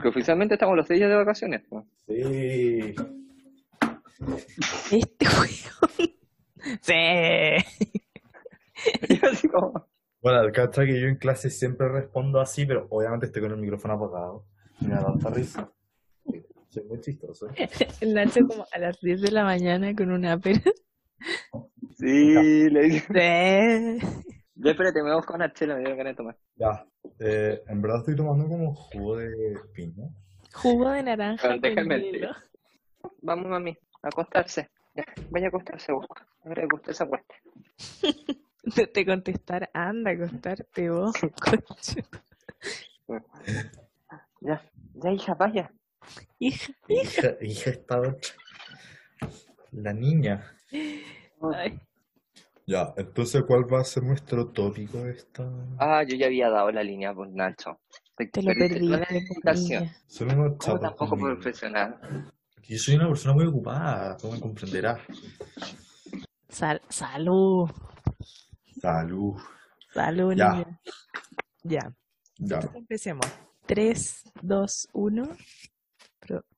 [0.00, 1.62] Porque oficialmente estamos los seis días de vacaciones.
[2.06, 2.94] Sí.
[4.90, 6.08] Este juego.
[6.80, 6.92] sí.
[9.10, 9.86] Y así como,
[10.22, 13.58] Bueno, el cacha que yo en clase siempre respondo así, pero obviamente estoy con el
[13.58, 14.46] micrófono apagado.
[14.80, 15.70] Me da tanta risa.
[16.70, 17.48] Soy muy chistoso.
[18.00, 20.62] El Nacho como a las 10 de la mañana con una pera.
[21.98, 23.98] Sí, le dije.
[24.00, 24.39] Sí.
[24.62, 26.36] Ya espérate, me voy a buscar una chela, me dieron ganas de tomar.
[26.56, 26.86] Ya.
[27.18, 30.08] Eh, en verdad estoy tomando como jugo de piña.
[30.52, 32.36] Jugo de naranja Pero con déjame hielo.
[33.22, 34.68] Vamos, mami, a acostarse.
[34.94, 36.06] Ya, vaya a acostarse, vos.
[36.44, 37.34] Ahora que usted se acueste.
[38.76, 42.00] De te contestar, anda a acostarte vos, concho.
[44.42, 44.62] Ya,
[44.94, 45.72] ya, hija, vaya.
[46.38, 48.34] Hija, Hija, hija esta otra.
[49.72, 50.44] La niña.
[51.54, 51.80] ay,
[52.70, 55.42] Ya, entonces, ¿cuál va a ser nuestro tópico de esta?
[55.76, 57.80] Ah, yo ya había dado la línea por Nacho.
[58.16, 59.82] te lo Perdiste toda la perdiste, explicación.
[59.82, 59.96] niña.
[60.06, 61.34] Solo una chapa tampoco conmigo.
[61.34, 62.32] profesional.
[62.68, 65.00] Yo soy una persona muy ocupada, como me comprenderás.
[66.48, 67.68] Sal- salud,
[68.80, 69.34] Salud.
[69.92, 70.52] salud, Ya.
[70.52, 70.80] niña.
[71.64, 71.80] Ya,
[72.38, 72.54] Ya.
[72.54, 73.26] entonces empecemos.
[73.66, 75.28] 3, 2, 1.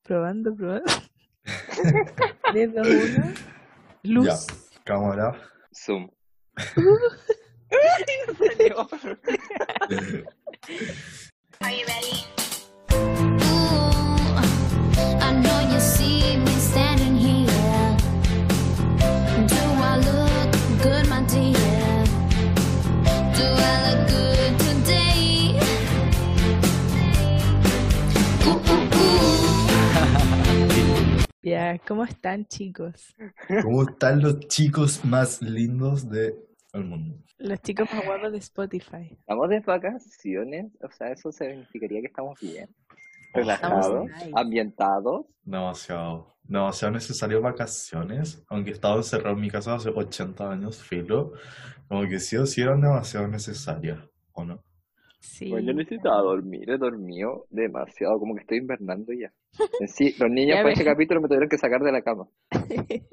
[0.03, 0.83] probando, probando.
[2.51, 3.33] 3, 2, 1.
[4.03, 4.27] Luz.
[4.27, 4.35] Ya.
[4.83, 5.35] Cámara.
[5.75, 6.09] Zoom.
[11.61, 12.42] Are you ready?
[31.63, 33.15] Ya, ¿cómo están, chicos?
[33.63, 36.35] ¿Cómo están los chicos más lindos del
[36.73, 37.23] mundo?
[37.37, 39.17] Los chicos más guapos de Spotify.
[39.17, 42.67] Estamos de vacaciones, o sea, eso significaría que estamos bien.
[43.33, 45.25] Relajados, ambientados.
[45.41, 46.35] Demasiado.
[46.43, 48.43] Demasiado necesario vacaciones.
[48.49, 51.31] Aunque he estado encerrado en mi casa hace 80 años, filo.
[51.87, 53.99] Como que sí o sí eran demasiado necesarias,
[54.33, 54.61] ¿o no?
[55.25, 55.49] Sí.
[55.49, 59.31] Pues yo necesitaba dormir, he dormido demasiado, como que estoy invernando ya.
[59.79, 62.27] En Sí, los niños para este capítulo me tuvieron que sacar de la cama.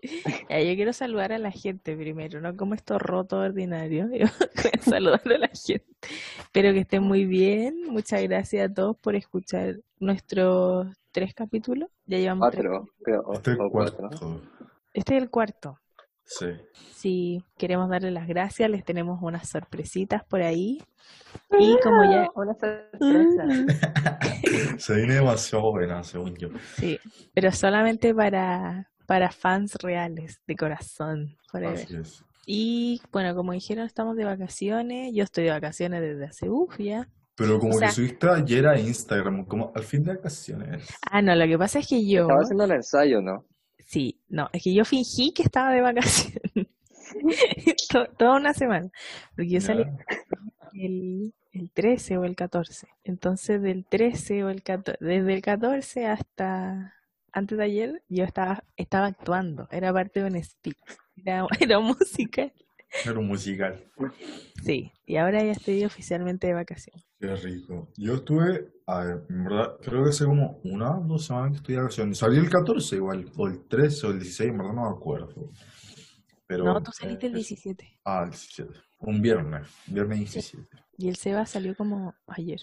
[0.51, 4.09] Ya, yo quiero saludar a la gente primero, no como esto roto ordinario.
[4.13, 5.85] Yo voy a saludar a la gente.
[6.43, 7.85] Espero que estén muy bien.
[7.89, 11.89] Muchas gracias a todos por escuchar nuestros tres capítulos.
[12.07, 12.67] Ya llevamos tres.
[12.67, 14.11] Cuatro, creo, o- Este o cuatro.
[14.93, 15.79] Este es el cuarto.
[16.39, 16.47] Sí.
[16.95, 18.71] Sí, queremos darle las gracias.
[18.71, 20.81] Les tenemos unas sorpresitas por ahí.
[21.59, 22.29] Y como ya.
[22.37, 24.79] Una sorpresa.
[24.79, 26.49] Se viene demasiado buena, según yo.
[26.77, 26.99] Sí,
[27.35, 31.37] pero solamente para, para fans reales, de corazón.
[31.51, 31.75] forever.
[31.85, 32.25] Así es.
[32.47, 35.13] Y bueno, como dijeron, estamos de vacaciones.
[35.15, 37.09] Yo estoy de vacaciones desde hace uff ya.
[37.37, 40.87] Pero como O sea- que subiste ayer a Instagram, como al fin de vacaciones.
[41.11, 42.23] Ah, no, lo que pasa es que yo.
[42.23, 43.45] Estaba haciendo el ensayo, ¿no?
[43.91, 46.43] Sí, no, es que yo fingí que estaba de vacaciones.
[47.91, 48.89] To- Toda una semana.
[49.35, 49.85] Porque yo salí
[50.75, 52.87] el, el 13 o el 14.
[53.03, 56.95] Entonces, del 13 o el 14, desde el 14 hasta
[57.33, 59.67] antes de ayer, yo estaba, estaba actuando.
[59.73, 60.79] Era parte de un speech.
[61.17, 62.53] Era, era música.
[63.17, 63.85] Un musical.
[64.65, 67.05] Sí, y ahora ya estoy oficialmente de vacaciones.
[67.19, 67.89] Qué rico.
[67.97, 71.57] Yo estuve, a ver, en verdad, creo que hace como una o dos semanas que
[71.59, 72.19] estoy de vacaciones.
[72.19, 75.51] Salí el 14 igual, o el 13 o el 16, en verdad no me acuerdo.
[76.47, 77.49] Pero, No, tú saliste el eh, eso.
[77.49, 77.99] 17.
[78.05, 78.73] Ah, el 17.
[78.99, 80.67] Un viernes, viernes 17.
[80.99, 82.61] Y el Seba salió como ayer.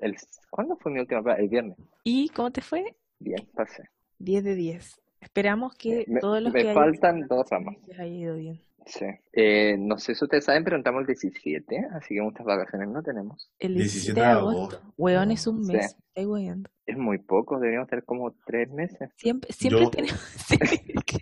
[0.00, 0.16] El,
[0.50, 1.38] ¿Cuándo fue mi última prueba?
[1.38, 1.76] El viernes.
[2.04, 2.96] ¿Y cómo te fue?
[3.20, 3.84] Bien, pasé.
[4.18, 5.00] 10 de 10.
[5.20, 7.76] Esperamos que Me, todos los me que hayan faltan dos ramas.
[7.92, 8.60] haya ido bien.
[8.86, 9.06] Sí.
[9.32, 13.02] Eh, no sé si ustedes saben, pero entramos el 17, así que muchas vacaciones no
[13.02, 13.50] tenemos.
[13.58, 14.80] El 17 17 de agosto.
[14.96, 15.72] Weón, es un Sí.
[15.72, 15.96] mes.
[16.08, 16.70] Estoy weando.
[16.86, 19.10] Es muy poco, deberíamos tener como tres meses.
[19.16, 20.20] Siempre, siempre Yo- tenemos.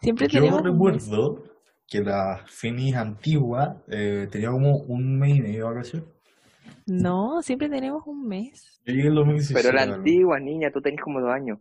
[0.00, 0.60] siempre Yo tenemos.
[0.60, 0.72] un mes.
[0.72, 1.44] recuerdo
[1.86, 6.08] que la Finis antigua eh, tenía como un mes y medio de vacaciones.
[6.86, 8.80] No, siempre tenemos un mes.
[8.84, 9.60] Yo llegué en 2016.
[9.60, 11.58] Pero la antigua, niña, tú tenés como dos años.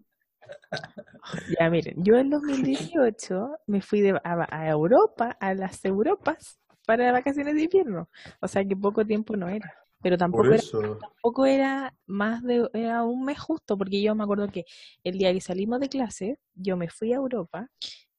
[1.60, 7.12] Ya, miren, yo en 2018 me fui de, a, a Europa, a las Europas, para
[7.12, 8.10] vacaciones de invierno.
[8.42, 9.72] O sea que poco tiempo no era.
[10.01, 10.63] Pero tampoco era,
[11.00, 14.66] tampoco era más de, era un mes justo, porque yo me acuerdo que
[15.04, 17.69] el día que salimos de clase, yo me fui a Europa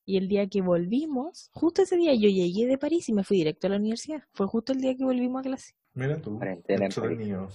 [0.05, 3.39] y el día que volvimos, justo ese día yo llegué de París y me fui
[3.39, 4.23] directo a la universidad.
[4.35, 5.75] Fue justo el día que volvimos a clase.
[5.95, 7.49] mira tú, Cuarentena en entretenido.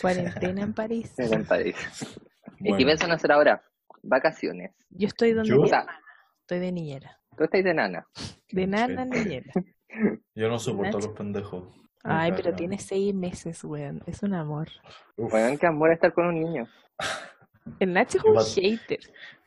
[0.00, 1.14] Cuarentena en París.
[2.58, 2.74] En.
[2.74, 3.62] ¿Y qué piensan hacer ahora?
[4.02, 4.72] Vacaciones.
[4.90, 6.00] Yo estoy donde Yo- mi hermana,
[6.40, 7.18] estoy de niñera.
[7.36, 8.06] tú estás de nana.
[8.50, 9.52] De nana niñera.
[10.34, 11.64] yo no soporto a los pendejos.
[12.02, 14.02] Ay, pero tiene seis meses, weón.
[14.06, 14.68] Es un amor.
[15.16, 16.66] Uf, Weón, qué amor estar con un niño.
[17.78, 18.98] El Nacho es un mal- hater.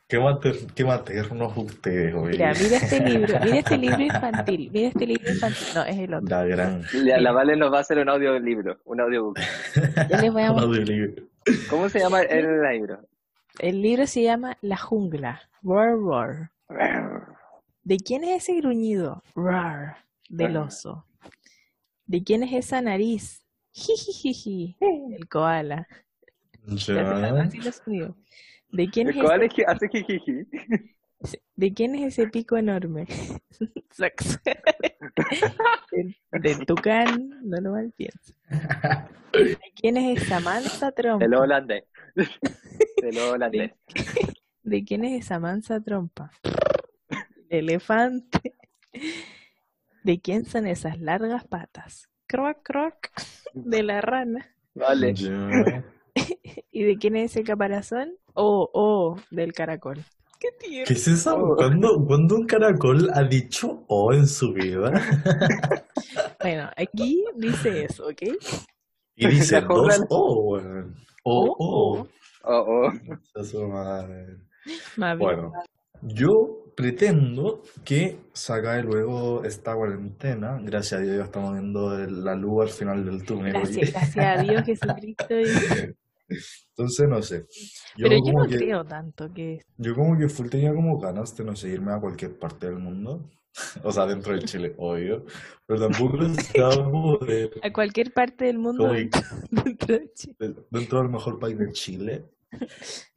[0.06, 2.30] qué, mater, qué maternos ustedes, oye.
[2.32, 5.66] Mira, mira este libro, mira este libro infantil, mira este libro infantil.
[5.74, 6.28] No, es el otro.
[6.28, 6.82] La gran.
[6.92, 9.38] La, la Vale nos va a hacer un audiolibro, un audiobook.
[10.10, 10.68] Yo les voy a mostrar.
[10.68, 11.24] Audiolibro.
[11.68, 13.00] ¿Cómo se llama el libro?
[13.58, 15.40] El libro se llama La jungla.
[15.62, 16.50] Roar, roar.
[17.84, 19.22] ¿De quién es ese gruñido?
[19.34, 19.96] Roar.
[20.28, 21.06] Del oso.
[22.06, 23.44] ¿De quién es esa nariz?
[23.72, 24.76] Jijijiji.
[24.80, 25.86] El koala.
[26.66, 27.04] Ya.
[28.70, 30.48] ¿De quién es El cual ese, es que hace jijiji.
[31.56, 33.06] ¿De quién es ese pico enorme?
[33.90, 34.40] Sax.
[35.92, 38.34] De- Del tucán, no lo mal pienso.
[39.32, 41.24] ¿De quién es esa mansa trompa?
[41.24, 41.84] El holandés.
[43.02, 43.72] El holandés.
[44.62, 46.30] ¿De quién es esa mansa trompa?
[47.48, 48.54] El elefante.
[50.02, 52.08] ¿De quién son esas largas patas?
[52.26, 53.10] Croc, croc.
[53.52, 54.54] De la rana.
[54.74, 55.14] Vale.
[56.72, 58.14] ¿Y de quién es ese caparazón?
[58.34, 60.02] Oh, oh, del caracol.
[60.40, 60.84] ¿Qué tierno.
[60.86, 61.54] ¿Qué es eso?
[61.56, 64.92] ¿Cuándo, cuándo un caracol ha dicho O en su vida?
[66.40, 68.22] Bueno, aquí dice eso, ¿ok?
[69.16, 70.58] Y dice dos O.
[70.58, 70.60] O,
[71.24, 71.98] Oh, O.
[72.00, 72.08] oh.
[72.44, 73.68] Oh, oh.
[73.68, 74.36] Madre.
[74.96, 75.18] Más bien.
[75.18, 75.52] Bueno,
[76.02, 80.58] yo pretendo que se acabe luego esta cuarentena.
[80.62, 83.52] Gracias a Dios ya estamos viendo la luz al final del túnel.
[83.54, 85.34] Gracias, gracias a Dios Jesucristo.
[86.70, 87.46] Entonces, no sé.
[87.96, 89.60] Yo Pero yo como no que, creo tanto que...
[89.78, 92.78] yo como que full tenía como ganas de no sé, irme a cualquier parte del
[92.78, 93.30] mundo.
[93.84, 95.24] O sea, dentro de Chile, obvio.
[95.66, 99.22] Pero tampoco estaba como de- A cualquier parte del mundo como dentro
[99.98, 100.36] de Chile.
[100.38, 102.24] de- dentro del mejor país de Chile.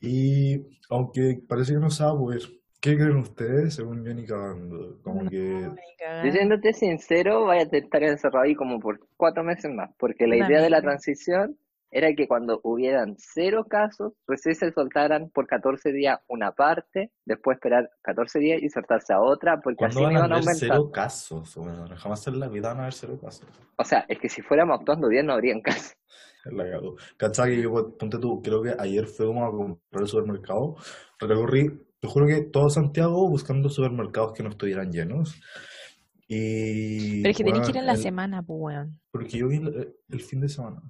[0.01, 2.41] Y aunque parece que no poder.
[2.79, 3.73] ¿Qué creen ustedes?
[3.75, 4.99] Según yo ni cagando.
[5.01, 6.23] Como que No, cagando.
[6.25, 9.89] Diciéndote sincero, vaya a estar encerrado ahí como por cuatro meses más.
[9.97, 11.57] Porque la Una idea de la transición
[11.91, 17.55] era que cuando hubieran cero casos, recién se soltaran por 14 días una parte, después
[17.55, 20.47] esperar 14 días y saltarse a otra, porque así ¿Cuándo no van a iban haber
[20.49, 20.73] aumentando.
[20.75, 21.55] cero casos?
[21.55, 23.47] Bueno, jamás en la vida van a haber cero casos.
[23.77, 25.95] O sea, es que si fuéramos actuando bien no habrían casos.
[26.45, 26.95] La cago.
[27.17, 27.55] ¿Cachai?
[27.55, 30.75] Que yo, pues, ponte tú, creo que ayer fue como a comprar el supermercado.
[31.19, 31.69] Recorrí,
[31.99, 35.39] te juro que todo Santiago buscando supermercados que no estuvieran llenos.
[36.27, 37.21] Y.
[37.21, 38.99] Pero es que tenés que ir bueno, en la el- semana, pues, weón.
[39.11, 40.81] Porque yo vi el, el fin de semana.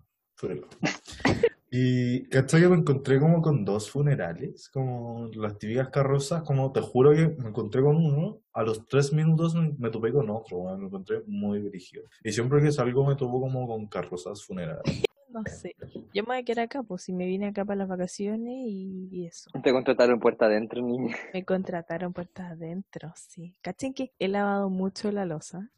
[1.69, 2.61] Y ¿cachai?
[2.61, 7.27] que me encontré como con dos funerales, como las típicas carrozas, como te juro que
[7.27, 11.59] me encontré con uno, a los tres minutos me, topé con otro, me encontré muy
[11.59, 12.03] brígido.
[12.23, 15.06] Y siempre que salgo me topo como con carrozas funerarias.
[15.47, 15.75] No sé.
[16.13, 19.07] Yo me voy a quedar acá, pues si me vine acá para las vacaciones y,
[19.11, 19.49] y eso.
[19.63, 21.15] Te contrataron puerta adentro, niña.
[21.33, 23.55] Me contrataron puertas adentro, sí.
[23.61, 25.69] Cachen que he lavado mucho la loza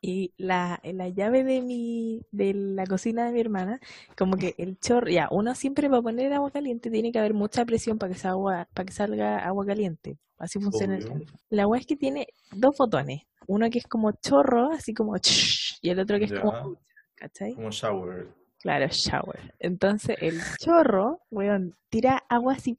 [0.00, 3.80] y la, la llave de mi, de la cocina de mi hermana,
[4.16, 7.64] como que el chorro, ya, uno siempre para poner agua caliente tiene que haber mucha
[7.64, 10.18] presión para que salga agua, para que salga agua caliente.
[10.38, 11.26] Así funciona el Obvio.
[11.48, 15.14] La agua es que tiene dos botones, uno que es como chorro, así como
[15.82, 16.80] y el otro que es como Ya.
[17.14, 17.54] ¿cachai?
[17.54, 18.43] Como shower.
[18.64, 19.54] Claro, shower.
[19.58, 22.78] Entonces el chorro, weón, tira agua así.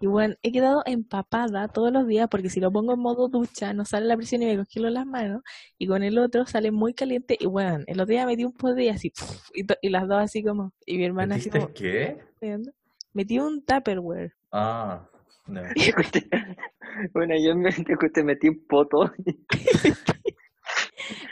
[0.00, 3.72] Y bueno, he quedado empapada todos los días porque si lo pongo en modo ducha
[3.72, 5.42] no sale la presión y me congelo las manos.
[5.76, 7.36] Y con el otro sale muy caliente.
[7.40, 9.12] Y bueno, el otro día metí un pote y así.
[9.54, 10.72] Y, las dos así como.
[10.86, 11.74] Y mi hermana así ¿Metiste como.
[11.74, 12.72] qué?
[13.12, 14.34] Metí un Tupperware.
[14.52, 15.04] Ah,
[15.48, 15.62] no.
[17.12, 19.12] Bueno, yo me, te metí un poto.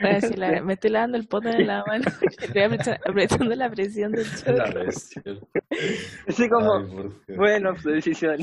[0.00, 2.04] Bueno, si la- me estoy lavando el poto en la mano.
[2.40, 4.84] Estoy apretando, la presión del La chorro.
[4.84, 5.22] bestia.
[6.28, 8.38] Así como, Ay, bueno, su decisión.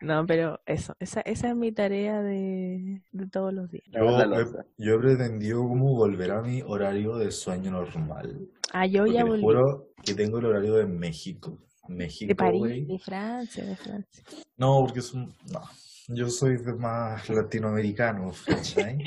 [0.00, 0.96] No, pero eso.
[0.98, 3.84] Esa, esa es mi tarea de, de todos los días.
[3.92, 4.64] Yo, La he- loza.
[4.78, 8.48] yo he pretendido como volver a mi horario de sueño normal.
[8.72, 9.42] Ah, yo Porque ya te volví.
[9.42, 11.58] juro que tengo el horario de México.
[11.88, 14.22] México, De París, de Francia, de Francia.
[14.56, 15.34] No, porque es un...
[15.52, 15.60] No,
[16.08, 18.98] yo soy de más latinoamericano, ¿cachai?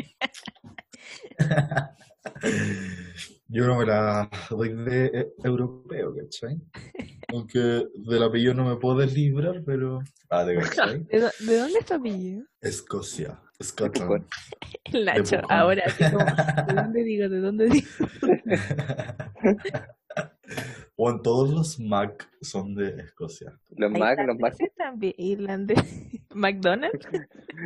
[3.48, 6.60] Yo no me la doy de eh, europeo, ¿cachai?
[7.32, 7.60] Aunque
[7.96, 10.00] del apellido no me puedo deslibrar, pero...
[10.30, 11.04] Ah, de ¿cachai?
[11.04, 12.44] ¿De, dó- de dónde es tu apellido?
[12.62, 13.40] Escocia.
[13.62, 14.25] Scotland.
[14.92, 17.30] El Nacho, ahora ¿de dónde digo?
[17.30, 17.88] ¿De dónde digo?
[21.03, 23.51] Bueno, todos los Mac son de Escocia.
[23.75, 24.55] Los Mac, los Mac.
[24.77, 25.77] También, irlandés.
[26.33, 27.05] McDonald's.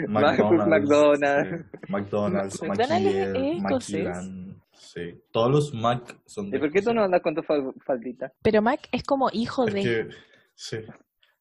[0.07, 0.39] Mac,
[1.87, 2.57] McDonald's.
[2.57, 2.65] sí.
[2.67, 5.21] McDonald's, McDonald's Sí.
[5.31, 6.93] Todos los Mac son de ¿Y por qué tú Escocia.
[6.95, 8.33] no andas con tu fal- faldita?
[8.41, 9.81] Pero Mac es como hijo Es de.
[9.83, 10.07] que,
[10.55, 10.77] sí.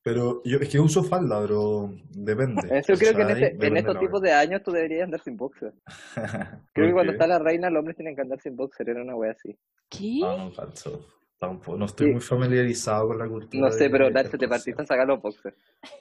[0.02, 2.60] Pero yo es que uso falda, pero depende.
[2.88, 5.72] Yo creo que en, este- en estos tipos de años tú deberías andar sin boxer.
[6.14, 9.00] Creo que ¿Por cuando está la reina, los hombres tienen que andar sin boxer, era
[9.02, 9.56] una wea así.
[9.88, 10.20] ¿Qué?
[10.22, 11.06] Ah, no, falso.
[11.38, 12.12] Tampoco, no estoy Sí.
[12.14, 13.66] muy familiarizado con la cultura.
[13.66, 15.54] No sé, de pero Nacho, te partiste a sacar los boxers.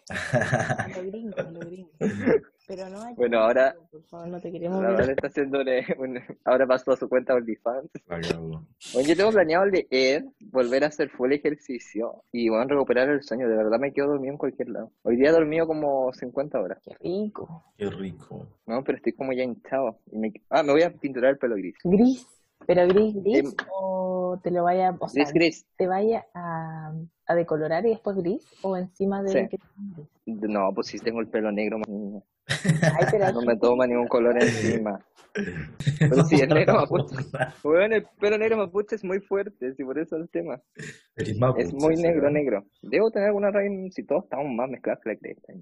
[0.95, 1.89] Lo gringo, lo gringo.
[2.67, 5.11] Pero no hay Bueno, ahora- Por favor, no te queremos Ahora ver.
[5.11, 5.67] está haciendo un-
[6.15, 7.91] un- ahora pasó a su cuenta OnlyFans.
[8.95, 13.47] Oye, yo tengo planeado leer, volver a hacer full ejercicio y bueno, recuperar el sueño.
[13.47, 14.91] De verdad me quedo dormido en cualquier lado.
[15.03, 17.63] Hoy día he dormido como 50 horas, Qué rico.
[17.77, 18.47] Qué rico.
[18.65, 18.83] ¿no?
[18.83, 19.99] Pero estoy como ya hinchado.
[20.11, 20.33] Y me...
[20.49, 21.75] Ah, me voy a pinturar el pelo gris.
[21.83, 22.25] Gris.
[22.67, 23.39] ¿Pero gris, gris?
[23.39, 25.65] Em, ¿O te lo vaya, o sea, Gris, gris.
[25.77, 26.93] te vaya a,
[27.27, 28.45] a decolorar y después gris?
[28.61, 29.47] ¿O encima de Sí.
[29.49, 29.59] que
[30.25, 32.21] No, pues sí tengo el pelo negro, más niña.
[32.99, 34.99] Ay, pero No me toma ningún color encima.
[35.99, 37.13] Pero sí, el negro mapuche.
[37.61, 40.61] Bueno, el pelo negro mapuche es muy fuerte, sí, por eso es el tema.
[41.37, 42.31] Mapuche, Es muy negro, ¿será?
[42.31, 42.65] negro.
[42.81, 45.53] Debo tener alguna raíz, si todos estamos más mezclados que la cresta.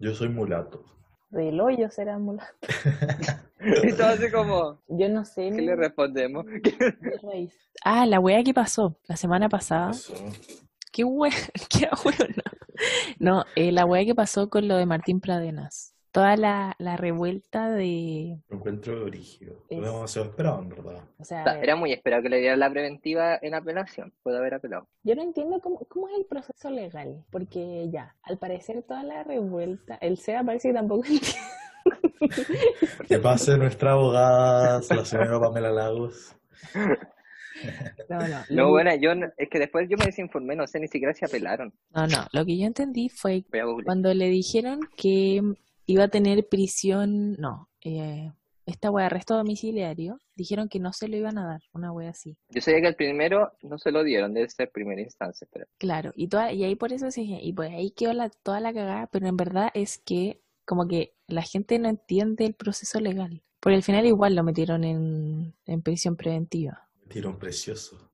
[0.00, 0.82] Yo soy mulato.
[1.30, 2.66] Del hoyo será mulato.
[3.82, 6.44] Y todo así como, Yo no sé ¿qué ni le respondemos?
[7.84, 9.92] Ah, la wea que pasó la semana pasada.
[9.92, 10.12] Eso.
[10.92, 11.32] Qué wea,
[11.70, 12.42] qué bueno.
[13.18, 15.94] No, eh, la wea que pasó con lo de Martín Pradenas.
[16.12, 19.64] Toda la, la revuelta de, Lo encuentro brígido.
[19.68, 21.04] Es- Lo demasiado esperado, en verdad.
[21.18, 24.12] o sea, ver, Era muy esperado que le dieran la preventiva en apelación.
[24.22, 24.88] Puede haber apelado.
[25.04, 29.22] yo no entiendo cómo, cómo es el proceso legal, porque ya, al parecer toda la
[29.22, 31.38] revuelta, el SEA parece que tampoco entiende.
[33.08, 36.34] Que pase nuestra abogada, la señora Pamela Lagos.
[38.08, 40.80] No, no, No, lo, bueno, yo no- es que después yo me desinformé, no sé
[40.80, 41.72] ni siquiera si apelaron.
[41.94, 43.44] no, no, lo que yo entendí fue
[43.84, 45.42] cuando le dijeron que
[45.92, 48.30] iba a tener prisión, no, eh,
[48.66, 52.36] esta wea, arresto domiciliario, dijeron que no se lo iban a dar, una wea así.
[52.50, 56.12] Yo sabía que el primero no se lo dieron, debe ser primera instancia, pero Claro,
[56.14, 59.08] y toda, y ahí por eso se y pues ahí quedó la, toda la cagada,
[59.08, 63.42] pero en verdad es que como que la gente no entiende el proceso legal.
[63.58, 66.88] Porque al final igual lo metieron en, en prisión preventiva.
[67.08, 68.09] Tirón precioso.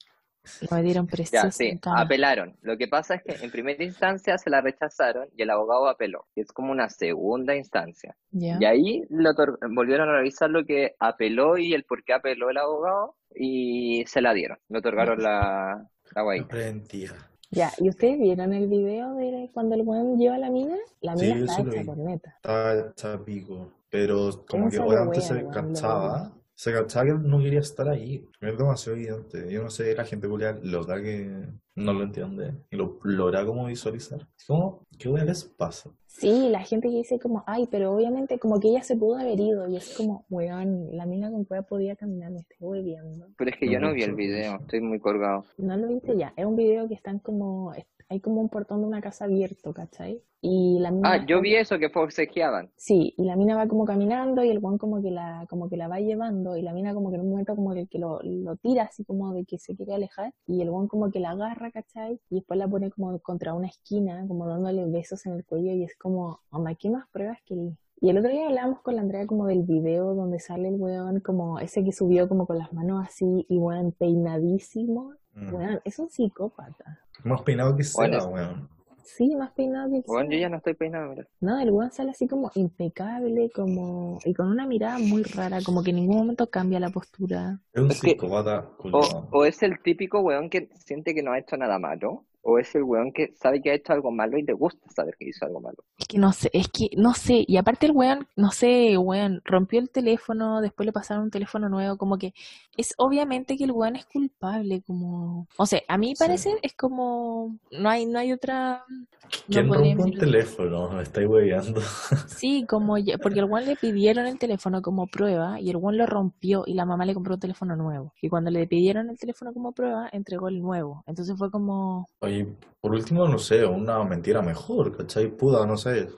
[0.71, 2.57] Lo metieron ya, precioso sí, apelaron.
[2.62, 6.26] Lo que pasa es que en primera instancia se la rechazaron y el abogado apeló.
[6.35, 8.17] Es como una segunda instancia.
[8.31, 8.59] ¿Ya?
[8.61, 9.31] Y ahí lo
[9.71, 14.21] volvieron a revisar lo que apeló y el por qué apeló el abogado y se
[14.21, 14.59] la dieron.
[14.69, 16.47] Le otorgaron la, la.
[16.49, 17.15] Preventiva.
[17.50, 20.76] Ya, ¿y ustedes vieron el video de cuando el buen lleva a la mina?
[21.00, 21.87] La Sí, mina yo está sí lo hecha vi.
[21.87, 22.31] por neta.
[22.37, 23.73] Estaba hecha pico.
[23.88, 26.33] Pero como no que obviamente wea, se weón, cachaba.
[26.57, 28.25] Se cachaba que no quería estar ahí.
[28.41, 29.53] Es demasiado evidente.
[29.53, 31.31] Yo no sé, la gente culia loca que
[31.75, 32.55] no lo entiende.
[32.71, 34.27] Y lo logra como visualizar.
[34.39, 35.91] Es como, ¿qué wea les pasa?
[36.07, 39.39] Sí, la gente que dice como, ay, pero obviamente como que ella se pudo haber
[39.39, 39.69] ido.
[39.69, 43.27] Y es como, weón, la mina con cueva podía caminar, me estoy viendo.
[43.37, 45.45] Pero es que yo No no vi el video, estoy muy colgado.
[45.59, 46.33] ¿No lo viste ya?
[46.39, 47.75] Es un video que están como,
[48.09, 50.23] hay como un portón de una casa abierto, ¿cachai?
[50.41, 52.71] Y la mina Ah, yo como- vi eso que forcejeaban.
[52.77, 55.77] Sí, y la mina va como caminando y el guan como que la, como que
[55.77, 58.21] la va llevando y la mina como que en un momento como que, que lo,
[58.23, 61.31] lo tira así como de que se quiere alejar y el guan como que la
[61.31, 62.21] agarra, ¿cachai?
[62.31, 65.83] Y después la pone como contra una esquina, como dándole besos en el cuello y
[65.85, 67.57] es como, mamá, ¿qué más pruebas que.
[68.00, 71.21] Y el otro día hablábamos con la Andrea como del video donde sale el weón
[71.21, 75.15] como ese que subió como con las manos así y weón peinadísimo.
[75.35, 75.55] Mm.
[75.55, 77.00] Weón, es un psicópata.
[77.25, 78.19] Más peinado que Bueno.
[78.29, 78.69] weón.
[79.03, 81.26] Sí, más peinado que Bueno, yo ya no estoy peinado, mira.
[81.41, 85.83] No, el weón sale así como impecable, como y con una mirada muy rara, como
[85.85, 87.61] que en ningún momento cambia la postura.
[87.73, 91.33] Es un Es que- psicópata O, o es el típico weón que siente que no
[91.33, 94.38] ha hecho nada malo, o es el weón que sabe que ha hecho algo malo
[94.38, 95.79] y le gusta saber que hizo algo malo.
[95.99, 99.43] Es que no sé, es que no sé, y aparte el weón, no sé, weón,
[99.45, 102.33] rompió el teléfono, después le pasaron un teléfono nuevo, como que
[102.76, 106.23] es obviamente que el weón es culpable, como, o sea, a mi Sí.
[106.25, 109.07] parecer es como, no hay, no hay otra, no
[109.49, 110.91] ¿Quién rompe un teléfono?
[110.91, 111.81] Me estáis hueveando.
[112.29, 115.97] Sí, como ya- porque el weón le pidieron el teléfono como prueba y el weón
[115.97, 118.12] lo rompió y la mamá le compró un teléfono nuevo.
[118.21, 121.03] Y cuando le pidieron el teléfono como prueba, entregó el nuevo.
[121.07, 122.36] Entonces fue como, Oye,
[122.81, 125.28] por último, no sé, una mentira mejor, ¿cachai?
[125.28, 126.09] Puda, no sé.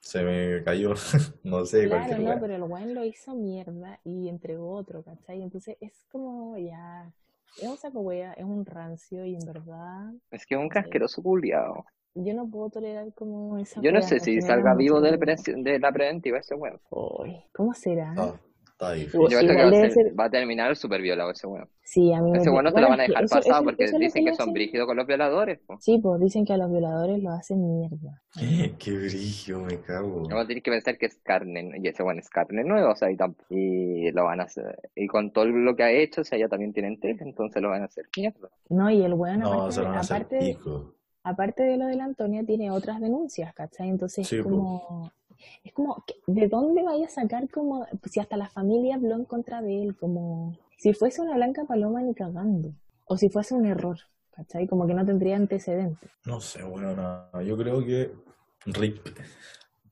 [0.00, 0.94] Se me cayó,
[1.44, 2.40] no sé, claro, cualquier no, wea.
[2.40, 5.42] pero el weón lo hizo mierda y entregó otro, ¿cachai?
[5.42, 7.12] Entonces es como ya,
[7.56, 11.22] es un saco wea, es un rancio y en verdad Es que es un casqueroso
[11.22, 11.84] culiao.
[12.14, 15.18] yo no puedo tolerar como esa Yo no wea, sé si salga vivo de la,
[15.18, 16.80] pre- de la preventiva ese weón.
[17.52, 18.14] ¿Cómo será?
[18.16, 18.38] Ah,
[18.78, 19.20] está difícil.
[19.20, 21.46] Igual Yo creo que va a, debe ser- ser- va a terminar súper violado ese
[21.48, 21.68] weón.
[21.82, 23.54] Sí, a mí me Ese weón no te lo bueno, van a dejar eso- pasado
[23.56, 25.58] eso- porque eso lo dicen que son brígidos con los violadores.
[25.66, 25.76] po.
[25.80, 28.22] Sí, pues dicen que a los violadores los hacen mierda.
[28.78, 30.26] Qué brillo, me cago.
[30.28, 33.10] Luego tienes que pensar que es carne, y ese weón es carne nueva, o sea,
[33.10, 33.16] y,
[33.50, 34.78] y lo van a hacer.
[34.94, 37.70] Y con todo lo que ha hecho, o sea, ya también tienen tele, entonces lo
[37.70, 38.48] van a hacer mierda.
[38.68, 40.26] No, y el weón No, aparte, se lo van a hacer
[41.24, 43.88] aparte, de lo de la Antonia, tiene otras denuncias, ¿cachai?
[43.88, 45.10] Entonces Sí, es po.
[45.64, 49.62] Es como, ¿de dónde vaya a sacar como, si hasta la familia habló en contra
[49.62, 52.72] de él, como, si fuese una blanca paloma ni cagando,
[53.06, 53.98] o si fuese un error,
[54.32, 54.66] ¿cachai?
[54.66, 56.10] Como que no tendría antecedentes.
[56.24, 58.12] No sé, bueno, no, yo creo que
[58.66, 59.06] Rip,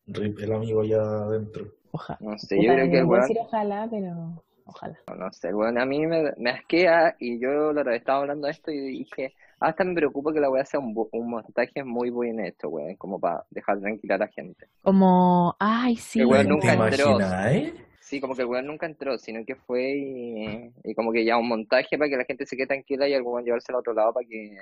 [0.07, 1.73] Rip, el amigo allá adentro.
[1.93, 2.19] Ojalá.
[2.21, 4.99] No sé, Puta, yo creo que el decir ojalá, pero ojalá.
[5.17, 8.71] no sé, weón a mí me, me asquea y yo la estaba hablando de esto
[8.71, 12.69] y dije, hasta me preocupa que la weá sea un, un montaje muy bien hecho,
[12.69, 14.69] weón, como para dejar tranquila a la gente.
[14.83, 17.19] Como, ay, sí, El weón nunca ¿Te entró.
[17.49, 17.75] eh?
[18.01, 21.37] Sí, como que el weón nunca entró, sino que fue y, y como que ya
[21.39, 23.95] un montaje para que la gente se quede tranquila y el weón llevárselo a otro
[23.95, 24.57] lado para que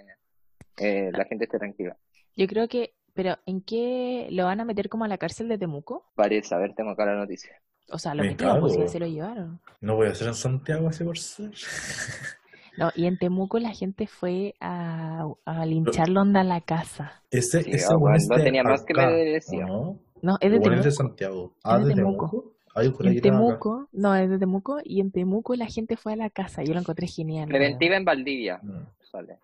[0.78, 1.96] eh, la gente esté tranquila.
[2.36, 5.58] yo creo que, pero ¿en qué lo van a meter como a la cárcel de
[5.58, 6.04] Temuco?
[6.14, 7.60] Parece, a ver, tengo acá la noticia.
[7.90, 9.60] O sea, lo Me metieron, pues ya se lo llevaron.
[9.82, 11.50] No voy a ser en Santiago así por ser.
[12.76, 17.22] No, y en Temuco la gente fue a, a lincharlo onda a la casa.
[17.30, 18.94] Ese, Sí, ese bueno, es no tenía más que.
[18.94, 19.98] ¿o no?
[20.22, 20.92] No, es de weón es de Temuco.
[20.96, 21.54] Santiago.
[21.62, 22.30] Ah, Es de de Temuco.
[22.30, 22.52] Temuco.
[22.74, 23.20] Ah, En acá.
[23.22, 26.64] Temuco, no, es de Temuco, y en Temuco la gente fue a la casa.
[26.64, 27.48] Yo lo encontré genial.
[27.48, 28.58] Preventiva en Valdivia.
[28.62, 28.86] Mm.
[29.12, 29.38] Sale.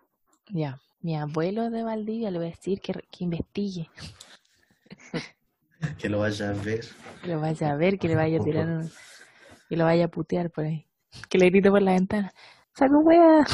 [0.49, 3.89] Ya, mi abuelo de Valdivia le voy a decir que, que investigue,
[5.97, 6.81] Que lo vaya a ver.
[7.23, 8.91] que lo vaya a ver, que le vaya a tirar un-
[9.69, 10.85] que lo vaya a putear por ahí.
[11.29, 12.33] Que le grite por la ventana.
[12.77, 13.45] ¡Saco wea!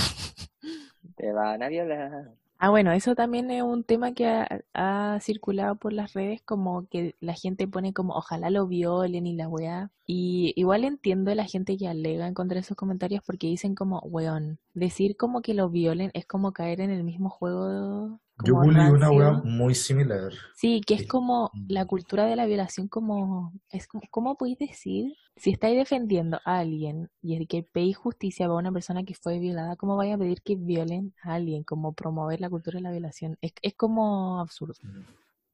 [1.18, 2.34] Te van a violar.
[2.60, 6.88] Ah, bueno, eso también es un tema que ha, ha circulado por las redes, como
[6.88, 9.92] que la gente pone como ojalá lo violen y la weá.
[10.08, 13.76] Y igual entiendo a la gente que alega en contra de esos comentarios porque dicen
[13.76, 18.56] como, weón, decir como que lo violen es como caer en el mismo juego Yo
[18.56, 20.34] publiqué una weá muy similar.
[20.54, 21.08] Sí, que es Sí.
[21.08, 21.68] como Mm.
[21.68, 25.16] la cultura de la violación, como, es como, ¿cómo podéis decir?
[25.36, 29.40] Si estáis defendiendo a alguien y es que pedís justicia para una persona que fue
[29.40, 31.64] violada, ¿cómo vais a pedir que violen a alguien?
[31.64, 33.38] Como promover la cultura de la violación.
[33.42, 34.76] Es, es como absurdo.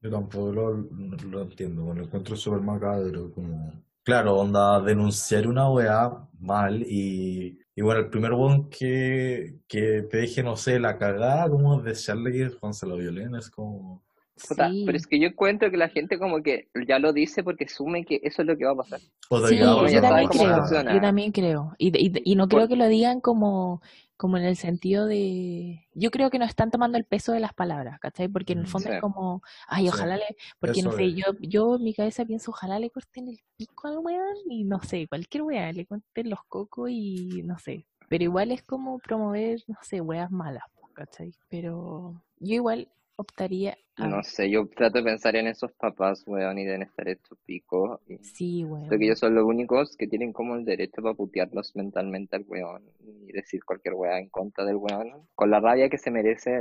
[0.00, 3.72] Yo tampoco lo, lo entiendo, lo encuentro súper macabro, como...
[4.04, 10.18] Claro, onda, denunciar una weá mal y, y bueno, el primer weón que, que te
[10.18, 14.04] deje, no sé, la cagada, como desearle que Juan se lo violen, es como...
[14.48, 17.42] Puta, Sí, pero es que yo encuentro que la gente como que ya lo dice
[17.44, 19.00] porque asume que eso es lo que va a pasar.
[19.00, 21.74] Sí, que va a como yo también creo, yo también creo.
[21.78, 23.80] Y, y, no creo que lo digan como,
[24.16, 25.86] como en el sentido de...
[25.94, 28.28] Yo creo que no están tomando el peso de las palabras, ¿cachai?
[28.28, 30.36] Porque en el fondo es como, ay, Sí, ojalá le...
[30.58, 31.14] Porque no sé, es.
[31.14, 34.82] yo, yo en mi cabeza pienso, ojalá le corten el pico al weón y no
[34.82, 37.86] sé, cualquier weón, le corten los cocos y no sé.
[38.08, 41.34] Pero igual es como promover, no sé, weas malas, pues, ¿cachai?
[41.48, 44.08] Pero yo igual optaría a...
[44.08, 48.00] No sé, yo trato de pensar en esos papás, weón, y deben estar estos picos.
[48.08, 49.04] Y Sí, creo que weón.
[49.06, 53.32] ellos son los únicos que tienen como el derecho para putearlos mentalmente al weón y
[53.32, 56.60] decir cualquier weá en contra del weón, con la rabia que se merece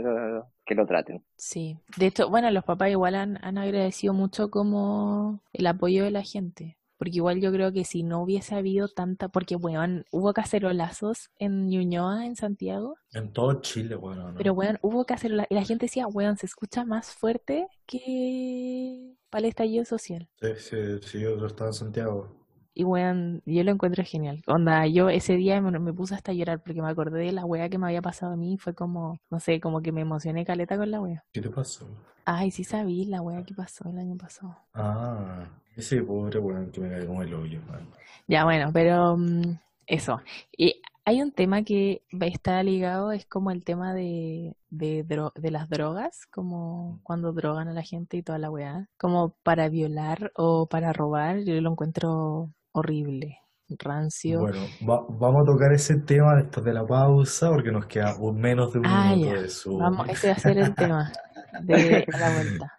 [0.65, 1.23] que lo traten.
[1.37, 6.11] Sí, de hecho, bueno, los papás igual han, han agradecido mucho como el apoyo de
[6.11, 10.31] la gente, porque igual yo creo que si no hubiese habido tanta, porque weón, hubo
[10.33, 14.33] cacerolazos en Ñuñoa, en Santiago, En todo Chile, ¿no?
[14.37, 19.39] pero weón, hubo cacerolazos, y la gente decía, weón, se escucha más fuerte que para
[19.41, 20.29] el estallido social.
[20.39, 22.45] Sí, sí, sí, yo estaba en Santiago.
[22.73, 24.41] Y weón, yo lo encuentro genial.
[24.47, 27.45] Onda, yo ese día me, me puse hasta a llorar porque me acordé de la
[27.45, 30.45] wea que me había pasado a mí, fue como, no sé, como que me emocioné
[30.45, 31.23] caleta con la wea.
[31.33, 31.85] ¿Qué te pasó?
[32.25, 34.57] Ay, sí sabí la wea que pasó el año pasado.
[34.73, 37.87] Ah, ese pobre weón que me cae como el hoyo, man.
[38.27, 40.21] Ya, bueno, pero mm, eso.
[40.57, 45.51] Y hay un tema que está ligado, es como el tema de, de, dro- de
[45.51, 50.31] las drogas, como cuando drogan a la gente y toda la weá, como para violar
[50.35, 53.39] o para robar, yo lo encuentro horrible,
[53.79, 54.39] rancio.
[54.39, 58.71] Bueno, va- vamos a tocar ese tema después de la pausa porque nos queda menos
[58.73, 59.41] de un Ah, minuto ya.
[59.41, 59.77] de su...
[59.77, 61.11] Vamos, ese va a ser el tema
[61.59, 62.71] de la vuelta.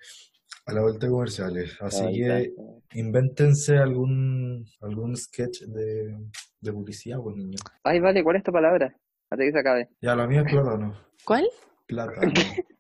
[0.67, 1.77] A la vuelta de comerciales.
[1.81, 2.53] Así que
[2.95, 6.17] invéntense algún algún sketch de,
[6.61, 7.59] de publicidad, pues niño.
[7.83, 8.95] Ay, vale, ¿cuál es tu palabra?
[9.31, 9.89] Hasta que se acabe.
[10.01, 10.97] Ya, la mía es plátano.
[11.25, 11.47] ¿Cuál?
[11.87, 12.33] Plátano.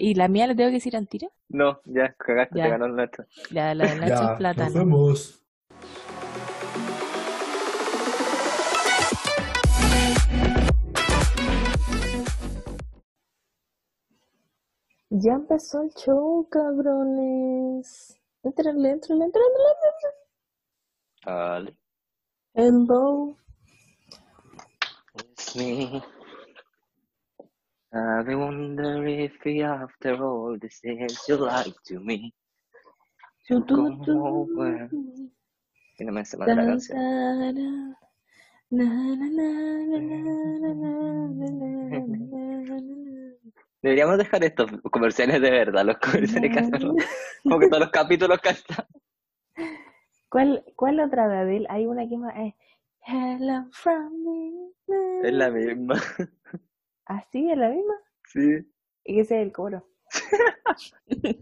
[0.00, 1.28] ¿Y la mía le tengo que decir al tiro?
[1.48, 2.64] No, ya, cagaste, Ya.
[2.64, 3.24] te ganó el nuestro.
[3.50, 4.74] La, la del Nacho es Ya, nos plátano.
[4.74, 5.37] vemos.
[15.10, 18.14] Ya empezó el show, cabrones.
[18.42, 19.46] Entrale, entrale, entrale,
[21.24, 21.76] Vale.
[22.52, 23.34] Hello.
[25.14, 26.02] It's me.
[27.90, 29.32] I wonder if
[29.64, 32.34] after all this is you like to me.
[33.48, 34.90] Come over.
[35.98, 36.98] Y no me más la canción.
[36.98, 37.94] Na, na, na,
[38.70, 38.84] na,
[39.16, 39.48] na, na,
[39.88, 43.08] na, na, na, na, na, na.
[43.82, 46.96] Deberíamos dejar estos comerciales de verdad, los comerciales que hacemos.
[47.44, 48.86] Como que todos los capítulos que están.
[50.28, 51.66] ¿Cuál, cuál otra de Adele?
[51.70, 52.54] Hay una que más es
[53.06, 54.72] Hello from me.
[55.28, 55.94] Es la misma.
[57.06, 57.94] ¿Así es la misma?
[58.26, 58.66] Sí.
[59.04, 59.88] Y que ese es el coro.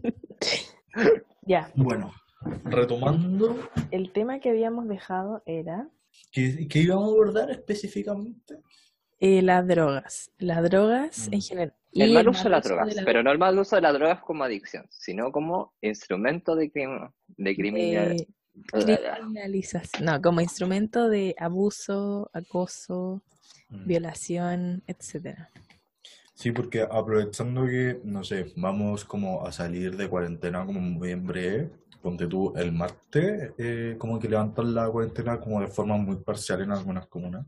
[1.41, 2.11] ya, Bueno,
[2.65, 3.57] retomando,
[3.91, 5.89] el tema que habíamos dejado era
[6.31, 8.59] ¿qué, qué íbamos a abordar específicamente?
[9.19, 10.31] eh, las drogas.
[10.37, 11.33] Las drogas Mm.
[11.33, 11.73] en general.
[12.03, 14.21] El mal uso de las drogas, la- pero no el mal uso de las drogas
[14.21, 18.11] como adicción, sino como instrumento de crimen, de criminal.
[18.73, 20.05] eh, criminalización.
[20.05, 23.21] No, como instrumento de abuso, acoso,
[23.69, 23.85] Mm.
[23.87, 25.49] violación, etcétera.
[26.33, 31.25] Sí, porque aprovechando que, no sé, vamos como a salir de cuarentena como muy en
[31.25, 31.69] breve,
[32.01, 36.61] ponte tú el martes, eh, como que levantan la cuarentena como de forma muy parcial
[36.61, 37.45] en algunas comunas.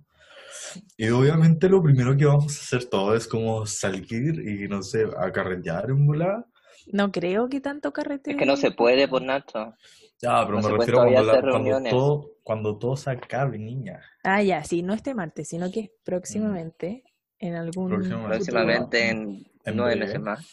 [0.97, 5.05] Y obviamente lo primero que vamos a hacer todos es como salir y, no sé,
[5.17, 6.45] a carretear en.
[6.91, 8.31] No creo que tanto carrete.
[8.31, 9.73] Es que no se puede, por Nacho.
[10.21, 14.01] Ya, pero No me se refiero cuando, la- cuando todo, cuando todo se acabe, niña.
[14.23, 17.03] Ah, ya, sí, no este martes, sino que próximamente,
[17.39, 18.27] en algún Próximamente.
[18.35, 20.05] Próximamente en En nueve breve.
[20.07, 20.47] meses más.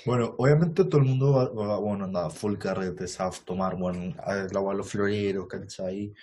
[0.06, 4.38] Bueno, obviamente todo el mundo va, va- bueno, anda full carrete, sabe tomar, bueno, a-
[4.50, 6.14] el agua a los floreros, ¿cachai?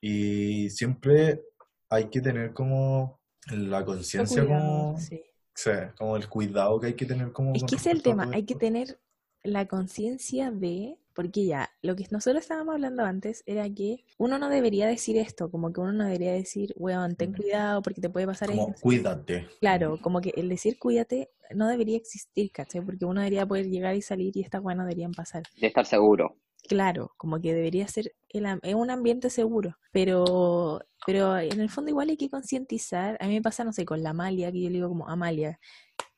[0.00, 1.42] Y siempre
[1.90, 3.20] hay que tener como
[3.50, 5.22] la conciencia cuidado, como, sí.
[5.54, 8.28] sí, como el cuidado que hay que tener como Es que ese es el tema,
[8.32, 8.98] hay que tener
[9.42, 14.48] la conciencia de, porque ya, lo que nosotros estábamos hablando antes era que uno no
[14.50, 17.36] debería decir esto, como que uno no debería decir, weón, ten Mm.
[17.36, 18.80] cuidado porque te puede pasar Como esto.
[18.82, 19.48] cuídate.
[19.60, 22.82] Claro, como que el decir cuídate no debería existir, ¿cachai?
[22.84, 25.42] Porque uno debería poder llegar y salir y estas weas no deberían pasar.
[25.60, 26.36] De estar seguro.
[26.68, 32.10] Claro, como que debería ser el, un ambiente seguro, pero, pero en el fondo igual
[32.10, 33.16] hay que concientizar.
[33.20, 35.58] A mí me pasa, no sé, con la Amalia, que yo le digo como, Amalia,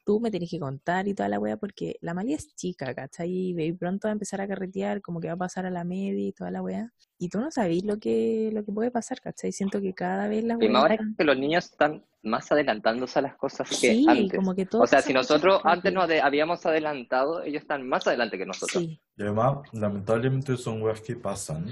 [0.04, 3.30] tú me tienes que contar y toda la wea, porque la Amalia es chica, ¿cachai?
[3.30, 5.84] Y ve- pronto va a empezar a carretear, como que va a pasar a la
[5.84, 6.90] media y toda la wea.
[7.18, 9.52] Y tú no sabes lo que, lo que puede pasar, ¿cachai?
[9.52, 13.36] Siento que cada vez las weas ahora que los niños están más adelantándose a las
[13.36, 14.36] cosas que Sí, antes.
[14.38, 18.36] como que todo O sea, si nosotros antes nos habíamos adelantado, ellos están más adelante
[18.38, 18.82] que nosotros.
[18.82, 21.66] Sí, Y además, lamentablemente son weas que pasan.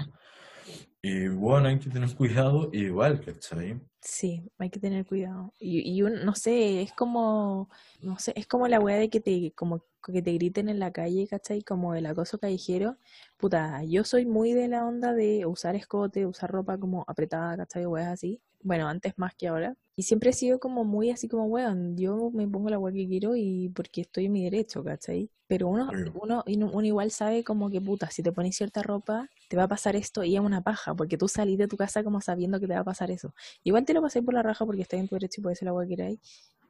[1.01, 3.81] Y bueno, hay que tener cuidado igual, ¿cachai?
[4.01, 5.53] Sí, hay que tener cuidado.
[5.59, 7.69] Y, y un- no sé, es como,
[8.01, 10.91] no sé, es como la weá de que te, como que te griten en la
[10.93, 11.61] calle, ¿cachai?
[11.63, 12.97] Como el acoso callejero.
[13.37, 17.85] Puta, yo soy muy de la onda de usar escote, usar ropa como apretada, ¿cachai?
[17.85, 18.41] Weas así.
[18.61, 19.75] Bueno, antes más que ahora.
[19.95, 23.07] Y siempre he sido como muy así como, weón, yo me pongo la weá que
[23.07, 25.29] quiero y porque estoy en mi derecho, ¿cachai?
[25.47, 29.57] Pero uno, uno, uno igual sabe como que, puta, si te pones cierta ropa, te
[29.57, 32.21] va a pasar esto y es una paja, porque tú salís de tu casa como
[32.21, 33.33] sabiendo que te va a pasar eso.
[33.63, 35.65] Igual te lo pasé por la raja porque estás en tu derecho y puedes hacer
[35.65, 36.19] la weá que queráis.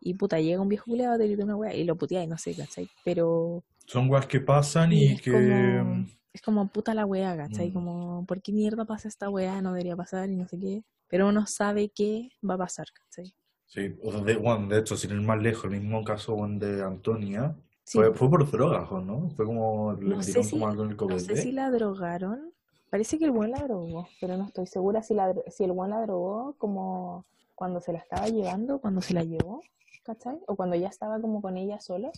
[0.02, 2.56] Y puta, llega un viejo culiado, te grita una weá y lo puteáis, no sé,
[2.56, 2.89] ¿cachai?
[3.04, 5.32] Pero Son weas que pasan y que...
[5.32, 6.08] como,
[6.39, 7.69] es como puta la weá, ¿cachai?
[7.69, 7.73] Mm.
[7.73, 9.62] Como, ¿por qué mierda pasa esta weá?
[9.62, 10.84] No debería pasar y no sé qué.
[11.10, 13.34] Pero uno sabe qué va a pasar, ¿cachai?
[13.65, 16.58] Sí, o sea, de, bueno, de hecho, sin ir más lejos, el mismo caso bueno,
[16.60, 19.30] de Antonia, Sí, fue, fue por drogas, ¿o no?
[19.32, 22.54] Fue como, le No sé si- algo en el no sé si la drogaron.
[22.89, 25.89] Parece que el buen la drogó, pero no estoy segura si, la, si el buen
[25.91, 27.25] la drogó como
[27.56, 29.62] cuando se la estaba llevando, cuando se la llevó,
[30.10, 30.39] ¿cachai?
[30.48, 32.10] O cuando ya estaba como con ella sola,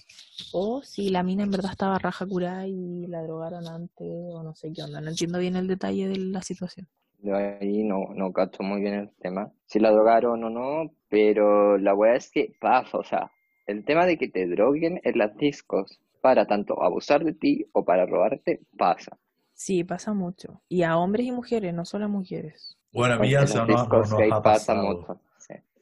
[0.54, 4.56] o si la mina en verdad estaba raja curada y la drogaron antes, o no
[4.56, 5.02] sé qué onda.
[5.02, 6.88] No entiendo bien el detalle de la situación.
[7.22, 9.52] Yo ahí no, no cacho muy bien el tema.
[9.66, 13.30] Si la drogaron o no, pero la weá es que pasa, o sea,
[13.68, 17.84] el tema de que te droguen en las discos para tanto abusar de ti o
[17.84, 19.18] para robarte, pasa.
[19.54, 20.62] Sí, pasa mucho.
[20.70, 22.78] Y a hombres y mujeres, no solo a mujeres.
[22.94, 25.20] Bueno, a mí ya no, no pasa mucho.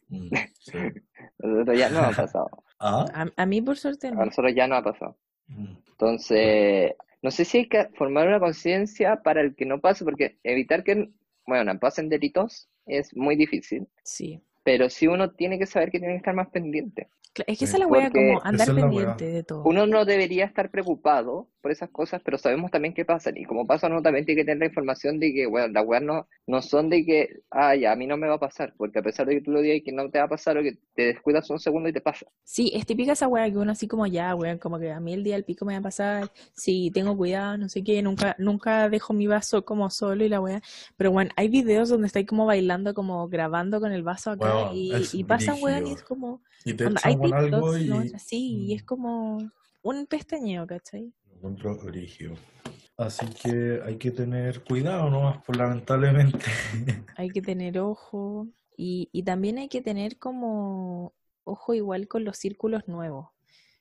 [0.09, 0.77] Sí.
[0.77, 1.43] Mm.
[1.43, 2.49] A nosotros ya no ha pasado.
[2.79, 3.05] ¿Ah?
[3.13, 4.25] A, a mí, por suerte, A no.
[4.25, 5.17] nosotros ya no ha pasado.
[5.47, 5.75] Mm.
[5.91, 10.37] Entonces, no sé si hay que formar una conciencia para el que no pase, porque
[10.43, 11.09] evitar que,
[11.45, 14.41] bueno, pasen delitos es muy difícil, Sí.
[14.63, 17.09] pero sí uno tiene que saber que tiene que estar más pendiente.
[17.35, 19.63] Es que Sí, esa es la porque como andar es pendiente de todo.
[19.63, 23.37] Uno no debería estar preocupado por esas cosas, pero sabemos también que pasan.
[23.37, 26.03] Y como pasa, uno también tiene que tener la información de que, bueno, las weas
[26.03, 28.99] no, no son de que, ah, ya, a mí no me va a pasar, porque
[28.99, 30.63] a pesar de que tú lo digas y que no te va a pasar o
[30.63, 32.25] que te descuidas un segundo y te pasa.
[32.43, 35.13] Sí, es típica esa weá que uno así como ya, weón, como que a mí
[35.13, 38.35] el día del pico me va a pasar, sí, tengo cuidado, no sé qué, nunca,
[38.39, 40.61] nunca dejo mi vaso como solo y la weá.
[40.97, 44.91] Pero bueno, hay videos donde estáis como bailando, como grabando con el vaso acá y,
[45.13, 47.87] y pasan weón y es como, Y te onda, hay echan con algo TikToks, y...
[47.89, 47.99] ¿no?
[48.15, 48.85] así, y es Mm.
[48.85, 49.37] como
[49.81, 51.13] un pestañeo, ¿cachai?
[51.39, 52.35] Encuentro brígido.
[52.97, 55.41] Así que hay que tener cuidado, ¿no?
[55.45, 56.45] Pues lamentablemente.
[57.15, 61.13] Hay que tener ojo y, y también hay que tener como
[61.45, 63.29] ojo igual con los círculos nuevos.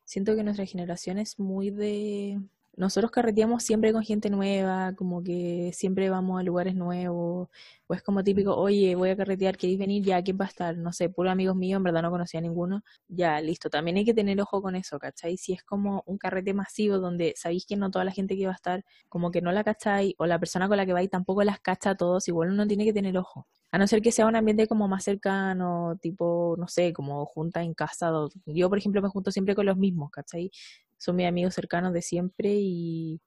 [0.04, 2.40] siento que nuestra generación es muy de...
[2.78, 7.48] Nosotros carreteamos siempre con gente nueva, como que siempre vamos a lugares nuevos,
[7.88, 10.04] o es como típico, oye, voy a carretear, ¿queréis venir?
[10.04, 10.76] Ya, ¿quién va a estar?
[10.76, 12.84] No sé, puro amigos míos, en verdad no conocía a ninguno.
[13.08, 13.68] Ya, listo.
[13.68, 15.36] También hay que tener ojo con eso, ¿cachai?
[15.36, 18.52] Si es como un carrete masivo donde sabéis que no toda la gente que va
[18.52, 21.42] a estar, como que no la cacháis, o la persona con la que vais tampoco
[21.42, 23.48] las cacha a todos, igual uno tiene que tener ojo.
[23.70, 27.62] A no ser que sea un ambiente como más cercano, tipo, no sé, como junta
[27.62, 28.10] en casa.
[28.46, 30.50] Yo, por ejemplo, me junto siempre con los mismos, ¿cachai?
[30.98, 33.20] Son mis amigos cercanos de siempre y,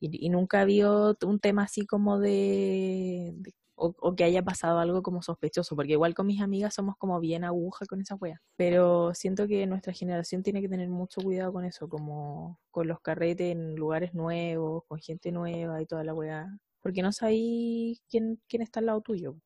[0.00, 3.34] y, nunca ha habido un tema así como de,
[3.74, 7.44] o que haya pasado algo como sospechoso, porque igual con mis amigas somos como bien
[7.44, 8.40] aguja con esa wea.
[8.56, 13.00] Pero siento que nuestra generación tiene que tener mucho cuidado con eso, como con los
[13.00, 16.46] carretes en lugares nuevos, con gente nueva y toda la wea.
[16.80, 19.36] Porque no sabéis quién, quién está al lado tuyo.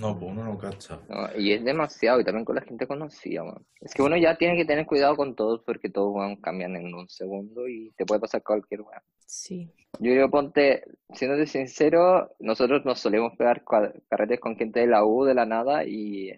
[0.00, 1.00] No, pues uno no cacha.
[1.08, 3.66] No, y es demasiado, y también con la gente conocida, weón.
[3.80, 6.94] Es que uno ya tiene que tener cuidado con todos porque todos, weón, cambian en
[6.94, 9.02] un segundo y te puede pasar cualquier weón.
[9.26, 9.70] Sí.
[9.98, 13.64] Yo creo, ponte, siéndote sincero, nosotros nos solemos pegar
[14.08, 16.30] carretes con gente de la U de la nada y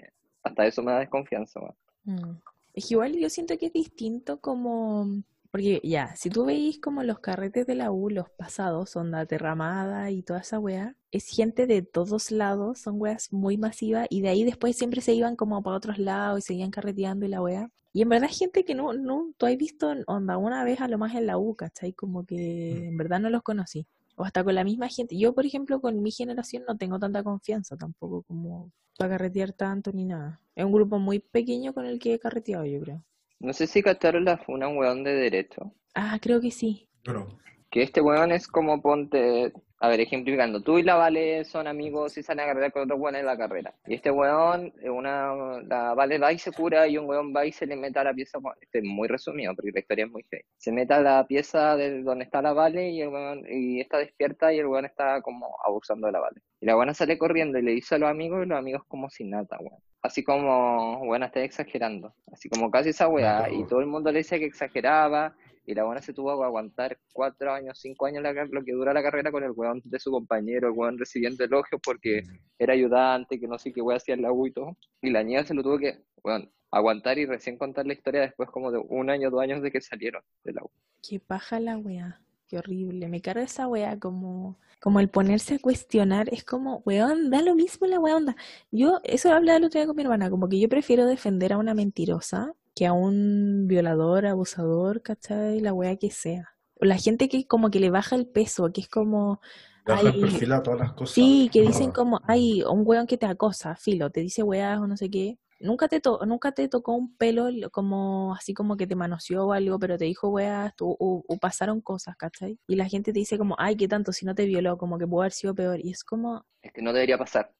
[0.42, 1.76] hasta eso me da desconfianza, weón.
[2.04, 2.40] Mm.
[2.74, 5.06] Es que igual yo siento que es distinto como...
[5.52, 10.10] Porque ya, si tú veis como los carretes de la U, los pasados, onda derramada
[10.10, 14.30] y toda esa wea, es gente de todos lados, son weas muy masivas y de
[14.30, 17.70] ahí después siempre se iban como para otros lados y seguían carreteando y la wea.
[17.92, 20.96] Y en verdad gente que no, no, tú has visto onda una vez a lo
[20.96, 21.92] más en la U, ¿cachai?
[21.92, 23.86] Como que en verdad no los conocí.
[24.16, 25.18] O hasta con la misma gente.
[25.18, 29.92] Yo, por ejemplo, con mi generación no tengo tanta confianza tampoco como para carretear tanto
[29.92, 30.40] ni nada.
[30.54, 33.04] Es un grupo muy pequeño con el que he carreteado, yo creo.
[33.42, 35.74] No sé si cacharon la funa un weón de derecho.
[35.94, 36.88] Ah, creo que sí.
[37.04, 37.38] Bueno,
[37.70, 39.52] Que este weón es como ponte,
[39.82, 42.94] a ver, ejemplificando, tú y la Vale son amigos y salen a carrerar con otro
[42.98, 43.74] weón en la carrera.
[43.84, 47.50] Y este weón, una, la Vale va y se cura y un weón va y
[47.50, 50.22] se le mete a la pieza, este es muy resumido porque la historia es muy
[50.22, 50.42] fea.
[50.56, 53.98] Se mete a la pieza de donde está la Vale y el weón, y está
[53.98, 56.40] despierta y el weón está como abusando de la Vale.
[56.60, 59.10] Y la buena sale corriendo y le dice a los amigos y los amigos como
[59.10, 59.82] sin nada, weón.
[60.00, 62.14] Así como, bueno, está exagerando.
[62.32, 63.50] Así como casi esa weá.
[63.50, 65.34] Y todo el mundo le decía que exageraba.
[65.64, 68.92] Y la buena se tuvo que aguantar cuatro años, cinco años la lo que dura
[68.92, 72.22] la carrera con el weón de su compañero, el weón recibiendo elogios porque
[72.58, 74.76] era ayudante, que no sé qué weón hacía en la U y todo.
[75.00, 78.50] Y la niña se lo tuvo que, weón, aguantar y recién contar la historia después
[78.50, 80.70] como de un año, dos años de que salieron de la U.
[81.02, 82.20] Qué paja la wea.
[82.48, 83.08] Qué horrible.
[83.08, 86.28] Me carga esa wea como, como el ponerse a cuestionar.
[86.32, 88.36] Es como, weón, da lo mismo la wea onda.
[88.70, 91.58] Yo, eso hablaba el otro día con mi hermana, como que yo prefiero defender a
[91.58, 95.60] una mentirosa que a un violador, abusador, ¿cachai?
[95.60, 96.48] La wea que sea.
[96.80, 99.40] O la gente que como que le baja el peso, que es como,
[99.86, 101.14] baja el perfil a todas las cosas.
[101.14, 104.78] Sí, que dicen Ah, como, ay, un weón que te acosa, filo, te dice weas
[104.80, 105.38] o no sé qué.
[105.60, 109.46] Nunca te, to- nunca te tocó un pelo lo- como así como que te manoseó
[109.46, 112.58] o algo, pero te dijo weas o, o pasaron cosas, ¿cachai?
[112.66, 115.06] Y la gente te dice como, ay, qué tanto, si no te violó, como que
[115.06, 115.78] pudo haber sido peor.
[115.80, 117.52] Y es como, Es que no debería pasar.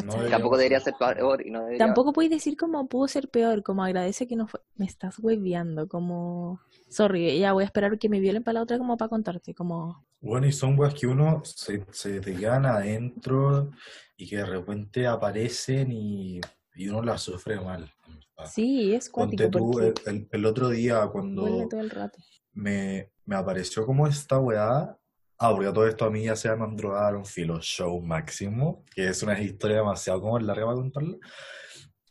[0.00, 1.86] Debería Tampoco debería ser peor y no debería...
[1.86, 4.60] Tampoco puedes decir como pudo ser peor, como agradece que no fue.
[4.76, 8.78] Me estás hueviando, como, sorry, ya voy a esperar que me violen para la otra
[8.78, 13.70] como para contarte, como, Bueno, y son weas que uno se, se te quedan adentro
[14.16, 16.40] y que de repente aparecen y,
[16.74, 17.90] y uno las sufre mal.
[18.44, 22.18] sí, es cuático Ponte tú, porque el, el- el otro día cuando todo el rato.
[22.54, 24.96] me, me apareció como esta weá.
[25.44, 29.24] Ah, porque todo esto a mí ya se nos drogaron filo show máximo, que es
[29.24, 31.16] una historia demasiado como larga para contarla.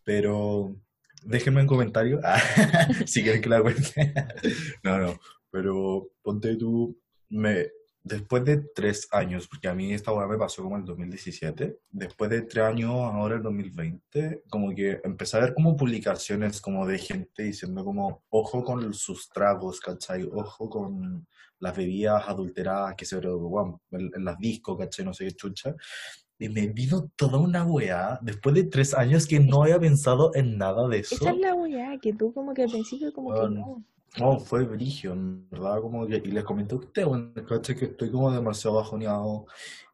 [0.04, 0.76] Pero
[1.24, 2.22] déjenme en comentarios
[3.06, 4.13] si quieren que la cuente.
[4.84, 5.17] No, no,
[5.50, 7.67] pero ponte tú, me,
[8.03, 11.77] después de tres años, porque a mí esta weá me pasó como en el 2017,
[11.91, 16.87] después de tres años, ahora el 2020, como que empecé a ver como publicaciones como
[16.87, 20.23] de gente diciendo como, ojo con sus tragos, ¿cachai?
[20.31, 21.27] Ojo con
[21.59, 25.05] las bebidas adulteradas que se bueno, en, en las discos, ¿cachai?
[25.05, 25.75] No sé qué chucha.
[26.39, 30.57] Y me vino toda una weá después de tres años que no había pensado en
[30.57, 31.13] nada de eso.
[31.13, 33.59] Esa es la weá, que tú como que al principio como que Bueno.
[33.59, 33.85] no.
[34.19, 37.86] No, fue brigio, en verdad, como que, y les comenté a usted, bueno, caché que
[37.86, 39.45] estoy como demasiado bajoneado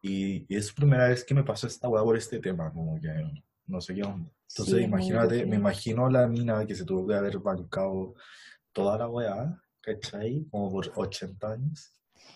[0.02, 3.00] y, y es la primera vez que me pasó esta weá por este tema, como
[3.00, 3.08] que
[3.66, 4.28] no sé qué onda.
[4.48, 8.14] Entonces, Sí, imagínate, me imagino la mina que se tuvo que haber bancado
[8.72, 10.46] toda la weá, ¿cachai?
[10.50, 11.92] Como por 80 años.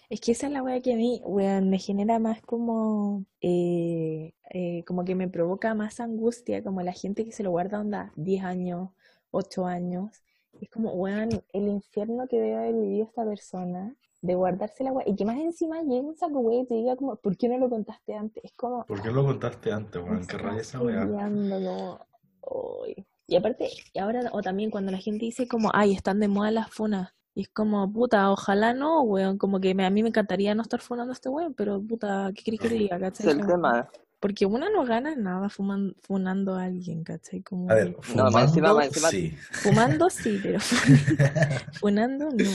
[0.09, 4.35] Es que esa es la weá que a mí, weón, me genera más como, eh,
[4.51, 8.13] eh, como que me provoca más angustia, como la gente que se lo guarda onda
[8.17, 8.91] 10 años,
[9.31, 10.23] 8 años.
[10.63, 15.09] Es como, weón, el infierno que debe haber vivido esta persona de guardarse la weá.
[15.09, 17.59] Y que más encima llegue un saco weá y te diga como, ¿por qué no
[17.59, 18.45] lo contaste antes?
[18.45, 20.25] Es como, ¿Por qué lo contaste antes, weón?
[20.25, 21.05] ¿Qué raya estás esa weá?
[21.05, 25.95] hueveando, como, uy, Y aparte, y ahora, o también cuando la gente dice como, ay,
[25.95, 27.13] están de moda las funas.
[27.35, 29.39] Y es como, puta, ojalá no, weón.
[29.39, 32.31] Como que me- a mí me encantaría no estar funando a este weón, pero puta,
[32.37, 33.91] ¿qué querés que te diga, Es el tema.
[34.23, 37.43] Porque una no gana nada fuman- funando a alguien, ¿cachai?
[37.43, 39.35] Como, A ver, No, fumando, más encima- más encima- sí.
[39.51, 40.61] fumando sí, pero
[41.81, 42.51] funando no.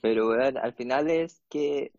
[0.00, 1.90] Pero weón, al final es que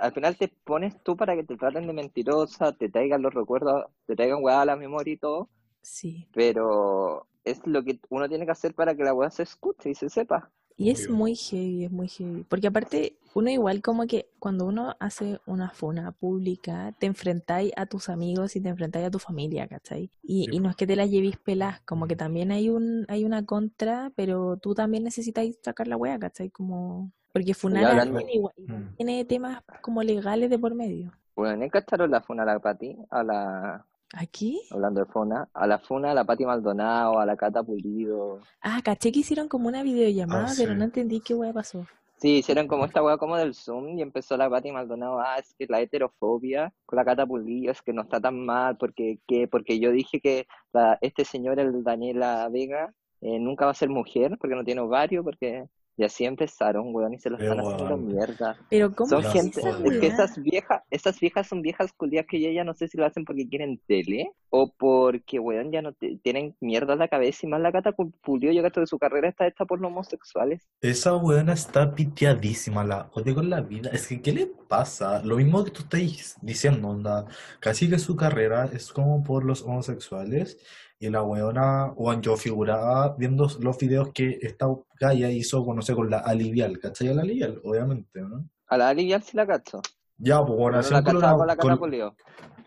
[0.00, 3.86] al final te pones tú para que te traten de mentirosa, te traigan los recuerdos,
[4.06, 5.48] te traigan weá a la memoria y todo,
[5.82, 6.28] Sí.
[6.32, 9.94] pero es lo que uno tiene que hacer para que la weá se escuche y
[9.96, 10.50] se sepa.
[10.76, 12.44] Y es muy heavy, es muy heavy.
[12.48, 17.86] Porque aparte, uno igual como que cuando uno hace una funa pública, te enfrentáis a
[17.86, 20.10] tus amigos y te enfrentáis a tu familia, ¿cachai?
[20.22, 23.04] Y, Sí, y no es que te la llevéis pelas, como que también hay un,
[23.08, 26.50] hay una contra, pero tú también necesitáis sacar la wea, ¿cachai?
[26.50, 28.96] Como, porque funar a alguien igual, Mm.
[28.96, 31.12] tiene temas como legales de por medio.
[31.36, 32.96] Bueno, ¿no cacharon la funa a la Pati?
[33.10, 34.60] A la, ¿Aquí?
[34.70, 38.40] hablando de funa, a la funa, a la Pati Maldonado, a la Cata Pulido.
[38.60, 41.86] Ah, caché que hicieron como una videollamada, Ah, pero no entendí qué wea pasó.
[42.20, 45.54] Sí, hicieron como esta weá como del Zoom y empezó la Pati Maldonado, ah, es
[45.56, 49.46] que la heterofobia con la Cata Pulido es que no está tan mal porque, que,
[49.46, 53.88] porque yo dije que la- este señor, el Daniela Vega, eh, nunca va a ser
[53.88, 55.66] mujer porque no tiene ovario, porque...
[55.98, 58.06] Y así empezaron, weón, y se lo están haciendo weón.
[58.06, 58.56] mierda.
[58.70, 59.84] Pero ¿cómo Son es gente, esa jodas.
[59.84, 60.14] es que weá?
[60.14, 63.24] esas viejas, esas viejas son viejas culias que ya, ya no sé si lo hacen
[63.24, 67.48] porque quieren tele o porque, weón, ya no te- tienen mierda en la cabeza y
[67.50, 70.68] más la Cata Pulido, yo gasto de su carrera está hecha por los homosexuales.
[70.80, 73.90] Esa weona está piteadísima, la odio con la vida.
[73.92, 75.20] Es que, ¿qué le pasa?
[75.24, 77.26] Lo mismo que tú estás diciendo, onda.
[77.60, 80.58] Casi que su carrera es como por los homosexuales.
[81.00, 84.66] Y la weona, bueno, yo figuraba viendo los videos que esta
[84.98, 87.08] galla hizo, no sé, con la Alivial, ¿cachai?
[87.08, 88.48] a La Alivial, obviamente, ¿no?
[88.66, 89.80] A la Alivial sí la cacho,
[90.16, 91.12] Ya, pues bueno, hacían, la
[91.56, 91.90] con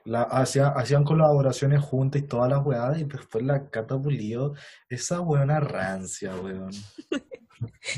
[0.05, 4.53] la hacía- hacían colaboraciones juntas y todas las weadas, y después la Cata Pulido,
[4.89, 6.71] esa weona rancia, weón.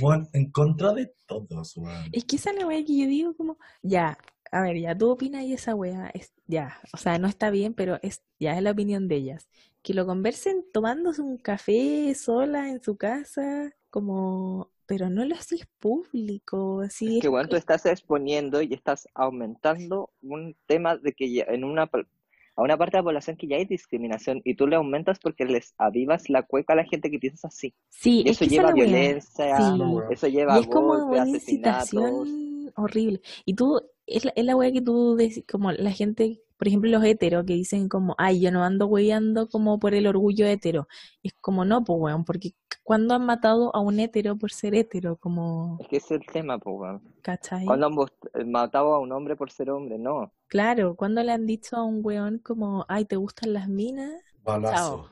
[0.01, 2.09] Weón, en contra de todos, weón.
[2.11, 4.17] Es que esa es la weá que yo digo como, ya,
[4.51, 7.73] a ver, ya tú opinas y esa weá es, ya, o sea, no está bien,
[7.73, 9.47] pero es, ya es la opinión de ellas.
[9.83, 15.67] Que lo conversen tomándose un café sola en su casa, como, pero no lo haces
[15.79, 21.31] público, así Es es que, tú estás exponiendo y estás aumentando un tema de que
[21.33, 24.67] ya en una, a una parte de la población que ya hay discriminación y tú
[24.67, 27.75] le aumentas porque les avivas la cueca a la gente que piensa así.
[27.89, 28.73] Sí, Y es eso que lleva weá.
[28.73, 30.07] violencia, Sí.
[30.09, 32.29] eso lleva Y es como golpes, una asesinatos.
[32.29, 33.21] incitación horrible.
[33.45, 36.89] Y tú, es la, es la wea que tú decís, como la gente, por ejemplo,
[36.89, 40.87] los heteros que dicen como, ay, yo no ando weyando como por el orgullo hetero.
[41.21, 42.51] Y es como, no, pues weón, porque
[42.83, 45.17] cuando han matado a un hetero por ser hetero?
[45.17, 47.01] Como, Es que ese es el tema, pues, weón.
[47.21, 47.65] ¿cachai?
[47.65, 47.93] Cuando han
[48.41, 50.33] eh, matado a un hombre por ser hombre, no.
[50.47, 54.11] Claro, cuando le han dicho a un weón como, ay, ¿te gustan las minas?
[54.43, 55.09] Balazo.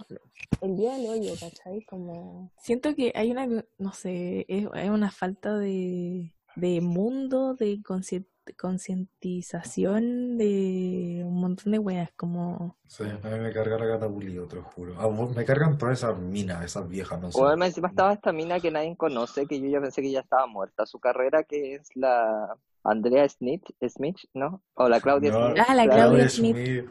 [0.60, 1.84] El día del hoyo, ¿cachai?
[1.86, 2.52] Como...
[2.58, 8.28] Siento que hay una, no sé, es, es una falta de, de mundo, de consci-
[8.58, 12.78] concientización, de un montón de weas, como...
[12.88, 15.00] Sí, a mí me carga la te lo juro.
[15.00, 17.40] A vos me cargan por esas minas, esas viejas, no sé.
[17.66, 20.86] Encima estaba esta mina que nadie conoce, que yo ya pensé que ya estaba muerta.
[20.86, 24.62] Su carrera que es la Andrea Smith, Smith, ¿no?
[24.74, 25.64] O la Claudia No, Smith.
[25.68, 26.56] Ah, la Claudia- Smith.
[26.56, 26.90] Smith.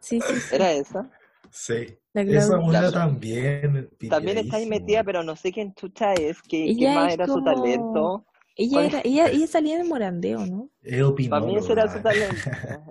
[0.00, 0.54] Sí, sí, sí.
[0.54, 1.10] ¿Era esa?
[1.50, 1.98] Sí.
[2.12, 3.88] La Esa también.
[4.08, 7.14] También está ahí metida, pero no sé quién chucha es, que, qué Ella más es
[7.14, 8.24] era su talento.
[8.62, 10.68] Ella, era, ella, ella salía en Morandeo, ¿no?
[10.82, 12.02] Es Para mí ese era su opinóloga.
[12.02, 12.36] talento.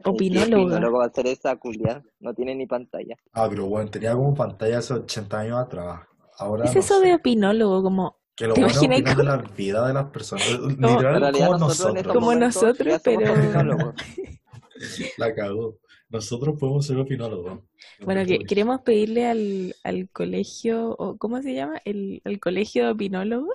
[0.03, 0.47] Opinóloga.
[0.47, 2.03] ¿Qué opinólogo va a ser esa culia?
[2.19, 3.15] No tiene ni pantalla.
[3.34, 6.01] Ah, pero bueno, tenía como pantalla hace 80 años atrás.
[6.38, 7.05] Ahora Es no eso sé.
[7.08, 8.17] de opinólogo, como...
[8.36, 10.49] Que lo ¿te bueno opinan como- de la vida de las personas.
[10.49, 13.93] En Literal, realidad como nosotros Como nosotros, pero-.
[15.17, 15.77] La cagó.
[16.10, 17.60] Nosotros podemos ser opinólogos.
[18.03, 21.79] Bueno, que queremos pedirle al, al colegio, o ¿cómo se llama?
[21.86, 23.53] El, al colegio de opinólogos,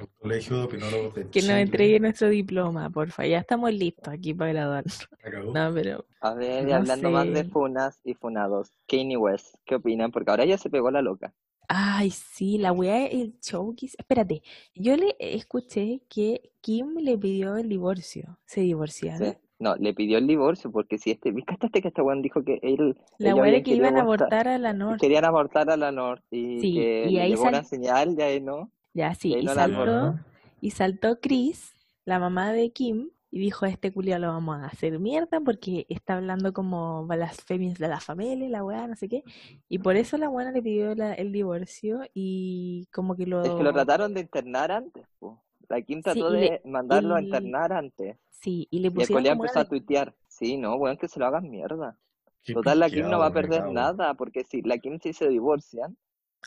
[0.00, 1.60] El colegio de opinólogos de que nos Chile.
[1.60, 3.26] entregue nuestro diploma, porfa.
[3.26, 5.08] Ya estamos listos aquí para graduarnos.
[5.54, 7.50] No, pero A ver, y No hablando más de sé.
[7.50, 10.10] funas y funados, Kanye West, ¿qué opinan?
[10.10, 11.34] Porque ahora ya se pegó la loca.
[11.68, 14.42] Ay, sí, la weá, el show que hizo- Espérate,
[14.74, 18.38] yo le escuché que Kim le pidió el divorcio.
[18.44, 19.28] ¿Se divorciaron?
[19.32, 19.38] ¿sí?
[19.60, 22.96] No, le pidió el divorcio porque si este, ¿viste que este weón dijo que él,
[23.18, 24.98] La weá era que iban a abortar- a la North.
[25.00, 28.16] querían abortar a la North y Sí, que y le ahí llegó sal- una señal
[28.18, 28.72] y ahí no.
[29.00, 30.14] Ya, sí, y y no saltó,
[30.60, 31.74] y saltó Chris,
[32.04, 35.86] la mamá de Kim, y dijo, a este culiao lo vamos a hacer mierda porque
[35.88, 39.22] está hablando como blasfemias de la familia, la weá, no sé qué.
[39.68, 43.44] Y por eso la buena le pidió la- el divorcio y como que lo...
[43.44, 45.42] Es que lo trataron de internar antes, po.
[45.68, 48.16] La Kim trató y de le- mandarlo a y- internar antes.
[48.30, 50.14] Sí, y le Y el pusieron culiao como empezó a tuitear.
[50.28, 51.96] Sí, no, weón, que se lo hagan mierda.
[52.42, 55.28] Qué Total, la Kim no va a perder nada, porque si la Kim si se
[55.28, 55.96] divorcian,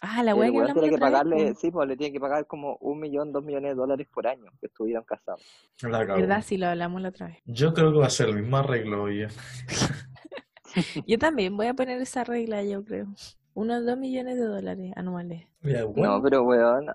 [0.02, 2.46] Ah, la weá que hablamos tiene que vez, pagarle, sí, pues le tiene que pagar
[2.48, 5.42] como un millón, dos millones de dólares por año que estuvieron casados.
[5.82, 6.04] La.
[6.04, 6.44] ¿Verdad?
[6.44, 7.38] Sí, lo hablamos la otra vez.
[7.46, 9.28] Yo creo que va a ser el mismo arreglo, oye.
[11.08, 13.08] Yo también voy a poner esa regla, yo creo.
[13.54, 15.46] Unos dos millones de dólares anuales.
[15.62, 16.88] No, bueno, pero weón,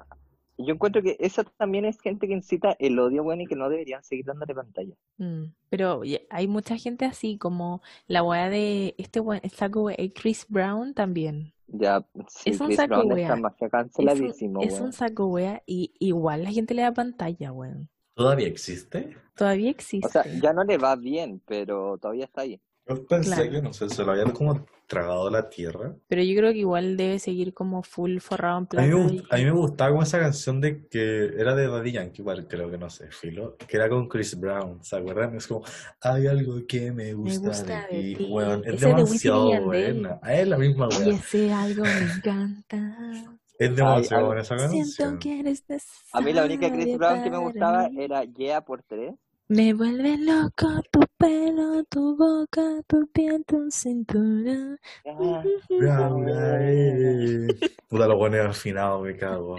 [0.59, 3.69] yo encuentro que esa también es gente que incita el odio, weón, y que no
[3.69, 4.95] deberían seguir dándole pantalla.
[5.19, 10.95] Mm, Pero hay mucha gente así, como la weá de este weón, eh, Chris Brown
[10.95, 11.53] también.
[11.71, 13.23] Ya, sí, Es un Chris saco Brown wea.
[13.25, 16.83] está más que Es un, canceladísimo, es un saco wea y igual la gente le
[16.83, 17.89] da pantalla, weón.
[18.15, 19.17] ¿todavía existe?
[19.37, 20.41] Todavía O sea, existe.
[20.43, 22.61] ya no le va bien, pero todavía está ahí.
[22.87, 23.51] Yo pensé Claro.
[23.51, 25.95] que, no sé, se lo había como tragado la tierra.
[26.09, 29.15] Pero yo creo que igual debe seguir como full forrado en A mí, me, plata.
[29.15, 32.49] gust- a mí me gustaba como esa canción de que era de Daddy Yankee, igual
[32.49, 35.37] creo que no sé, filo, que era con Chris Brown, ¿se acuerdan?
[35.37, 35.63] Es como,
[36.01, 38.25] hay algo que me gusta, gusta de de ti, ti.
[38.33, 39.65] weón, es de y demasiado Yandel.
[39.65, 40.19] buena.
[40.23, 42.97] Ah, Es la misma Y weón, ese algo me encanta.
[43.59, 45.19] es demasiado buena esa Siento canción.
[45.19, 45.65] que eres
[46.13, 48.03] A mí la única Chris Brown que me gustaba mí.
[48.05, 49.15] era Yeah por tres.
[49.49, 54.77] Me vuelve loco tu pelo, tu boca, tu piel, tu cintura.
[55.07, 55.43] Ah.
[57.89, 59.57] Puta, lo bueno afinado, me cago.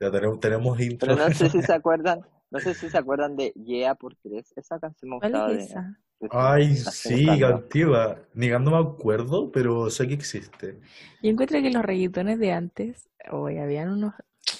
[0.00, 1.16] Ya tenemos, tenemos intro.
[1.16, 2.20] Pero no sé si se acuerdan,
[2.50, 4.52] no sé si se acuerdan de Yeah por tres.
[4.56, 5.98] Esa canción me ¿Cuál gustaba es de, esa?
[6.20, 8.18] de- Ay, sí, antigua.
[8.34, 10.80] Ni no me acuerdo, pero sé que existe.
[11.22, 14.14] Yo encuentro que los reggaetones de antes, hoy habían unos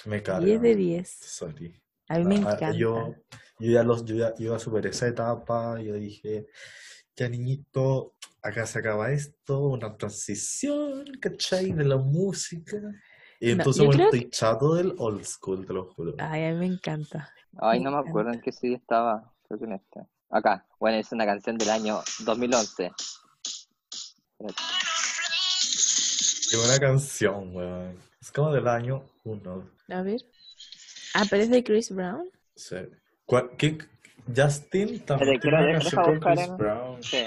[0.06, 0.62] Me 10 carga.
[0.62, 1.18] de 10.
[1.20, 1.74] Sorry.
[2.08, 2.72] A mí me Ah, encanta.
[2.78, 3.14] Yo,
[3.58, 6.46] yo ya los, yo ya, yo ya superé esa etapa, yo dije,
[7.16, 11.72] ya niñito, acá se acaba esto, una transición, ¿cachai?
[11.72, 12.76] De la música.
[13.40, 16.14] Y No, entonces yo bueno, estoy chato del old school, te lo juro.
[16.18, 17.32] Ay, a mí me encanta.
[17.58, 19.32] Ay, Me no me acuerdo en qué CD estaba.
[19.46, 20.00] Creo que en este.
[20.30, 20.66] Acá.
[20.80, 22.90] Bueno, es una canción del año 2011.
[24.38, 24.62] Espérate.
[26.50, 27.98] Qué buena canción, weón.
[28.20, 29.68] Es como del año uno.
[29.88, 30.20] A ver.
[31.14, 32.28] Ah, pero es de Chris Brown.
[32.56, 32.76] Sí.
[33.26, 33.78] ¿Cuál- qué-
[34.34, 37.02] Justin también tiene una canción con Chris en- Brown.
[37.02, 37.24] Sí.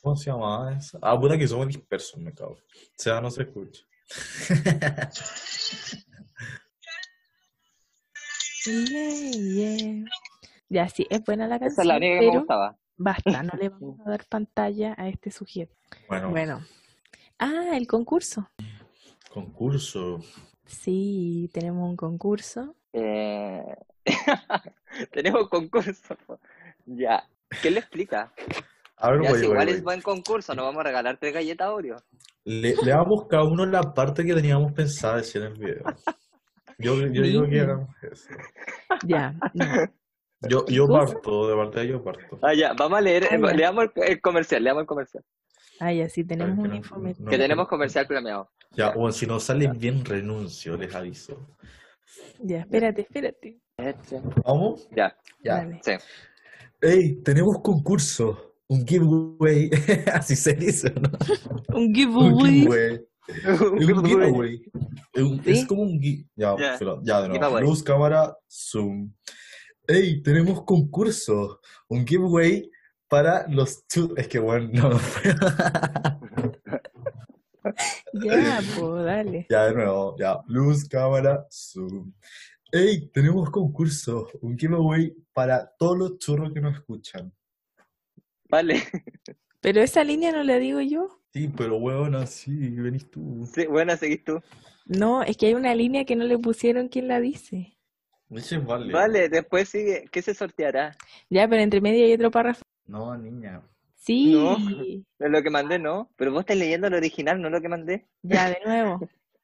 [0.00, 0.98] ¿Cómo se llamaba esa?
[1.02, 2.52] Ah, puta que somos dispersos, me cago.
[2.54, 2.58] O
[2.96, 3.82] sea, no se escucha.
[8.64, 10.04] Yeah, yeah.
[10.68, 12.78] Ya, sí, es buena la Esa es la canción, única que me pero gustaba.
[12.96, 15.74] basta, no le vamos a dar pantalla a este sujeto.
[16.08, 16.64] Bueno, Bueno.
[17.38, 18.48] Ah, el concurso.
[19.30, 20.20] concurso.
[20.64, 22.76] Sí, tenemos un concurso.
[22.92, 23.64] Eh...
[25.12, 26.16] Tenemos concurso.
[26.86, 27.22] Ya.
[27.62, 28.32] ¿Qué le explica?
[28.96, 29.76] A ver, Ya, voy, si voy, igual voy.
[29.76, 31.96] es buen concurso, nos vamos a regalar tres galletas Oreo.
[32.44, 35.82] Le, le damos cada uno la parte que teníamos pensada decir en el video.
[36.78, 38.28] Yo, yo digo que hagamos eso.
[39.04, 39.66] Ya, no.
[40.48, 42.38] Yo, yo parto, de parte de yo parto.
[42.42, 45.24] Ah, ya, vamos a leer, Ah, eh, leamos el, el comercial, leamos el comercial.
[45.78, 47.14] Ah, ya, sí, tenemos Ay, un no- informe.
[47.18, 48.50] no- Que tenemos comercial planeado.
[48.72, 51.38] Ya, o si no sale bien, renuncio, les aviso.
[52.40, 53.60] Ya, espérate, espérate.
[53.88, 54.20] Este.
[54.44, 54.88] ¿Vamos?
[54.94, 55.56] Ya, Ya.
[55.56, 55.80] Dale.
[55.82, 55.92] sí.
[56.80, 58.54] Ey, tenemos concurso.
[58.68, 59.70] Un giveaway.
[60.12, 61.10] Así se dice, ¿no?
[61.76, 62.60] Un Un giveaway.
[62.60, 63.06] giveaway.
[63.28, 64.62] Es un giveaway.
[65.12, 65.66] Es un- Es ¿Sí?
[65.66, 66.76] como un gi- Ya, Ya.
[66.78, 67.44] pero- ya de nuevo.
[67.44, 67.64] Giveaway.
[67.64, 69.12] Luz, cámara, zoom.
[69.86, 71.60] Ey, tenemos concurso.
[71.88, 72.70] Un giveaway
[73.08, 73.84] para los
[74.16, 74.90] Es que bueno, no.
[78.12, 79.46] Ya, pues, dale.
[79.48, 80.40] Ya de nuevo, ya.
[80.48, 82.12] Luz, cámara, zoom.
[82.74, 84.30] Ey, tenemos concurso.
[84.40, 87.30] Un giveaway para todos los churros que nos escuchan.
[88.48, 88.82] Vale.
[89.60, 91.20] Pero esa línea no la digo yo.
[91.34, 93.46] Sí, pero weón, así, venís tú.
[93.52, 94.40] Sí, bueno, seguís tú.
[94.86, 97.76] No, es que hay una línea que no le pusieron quién la dice.
[98.30, 98.90] Ese vale.
[98.90, 100.06] Vale, después sigue.
[100.10, 100.96] ¿Qué se sorteará?
[101.28, 102.62] Ya, pero entre medio hay otro párrafo.
[102.86, 103.62] No, niña.
[103.96, 104.32] Sí.
[104.32, 104.56] No.
[105.18, 106.10] Es lo que mandé, ¿no?
[106.16, 108.08] Pero vos estás leyendo el original, no lo que mandé.
[108.22, 109.00] Ya, de nuevo.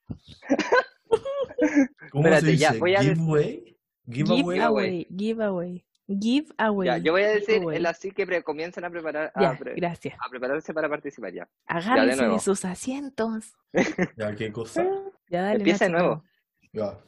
[2.10, 3.76] ¿Cómo Espérate, se ya, voy a ¿Giveaway?
[4.10, 4.42] ¿Giveaway?
[4.42, 5.06] Giveaway.
[5.16, 5.84] Giveaway.
[6.08, 6.86] Giveaway.
[6.88, 7.76] Ya, yo voy a decir giveaway.
[7.76, 10.14] el así que pre- comiencen a preparar a, Ya, pre- gracias.
[10.24, 11.48] a prepararse para participar ya.
[11.66, 13.52] Agárrense de, sus asientos.
[14.16, 14.84] Ya, ¿qué cosa?
[15.30, 15.56] Ya, dale.
[15.58, 16.24] Empieza de nuevo.
[16.72, 16.98] Ya.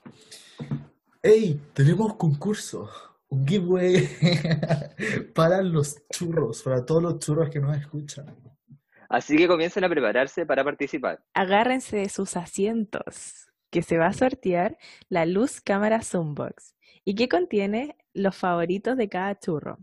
[1.23, 1.59] ¡Ey!
[1.73, 2.91] Tenemos concurso.
[3.29, 4.07] Un giveaway
[5.35, 8.27] para los churros, para todos los churros que nos escuchan.
[9.09, 11.23] Así que comiencen a prepararse para participar.
[11.33, 14.77] Agárrense de sus asientos, que se va a sortear
[15.09, 19.79] la luz cámara Zoombox y que contiene los favoritos de cada churro.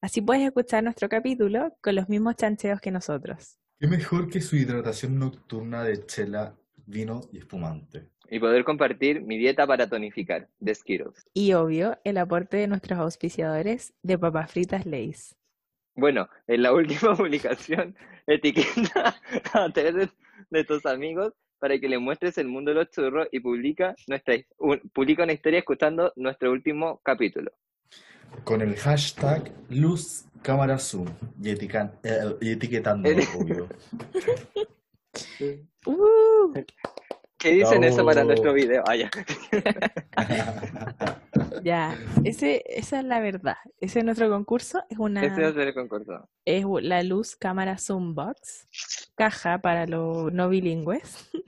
[0.00, 3.58] Así puedes escuchar nuestro capítulo con los mismos chancheos que nosotros.
[3.80, 8.10] Qué mejor que su hidratación nocturna de chela, vino y espumante.
[8.30, 11.26] Y poder compartir mi dieta para tonificar de Skittles.
[11.32, 15.36] Y obvio, el aporte de nuestros auspiciadores de papas fritas Lays.
[15.94, 19.16] Bueno, en la última publicación, etiqueta
[19.52, 20.10] a tres de,
[20.50, 24.34] de tus amigos para que le muestres el mundo de los churros y publica nuestra
[24.58, 27.50] un- publica una historia escuchando nuestro último capítulo.
[28.44, 31.08] Con el hashtag Luz Cámara Zoom
[31.42, 31.56] y, eh,
[32.40, 33.68] y etiquetando, El- obvio.
[35.86, 36.52] Uh,
[37.38, 38.82] ¿Qué dicen eso para nuestro video?
[38.86, 39.10] Ah, ya.
[41.62, 43.56] ya, ese, esa es la verdad.
[43.80, 44.82] Ese es nuestro concurso.
[44.90, 46.28] Es una Ese va a ser el concurso.
[46.44, 48.66] es la luz cámara zoom box,
[49.14, 51.30] caja para los no bilingües.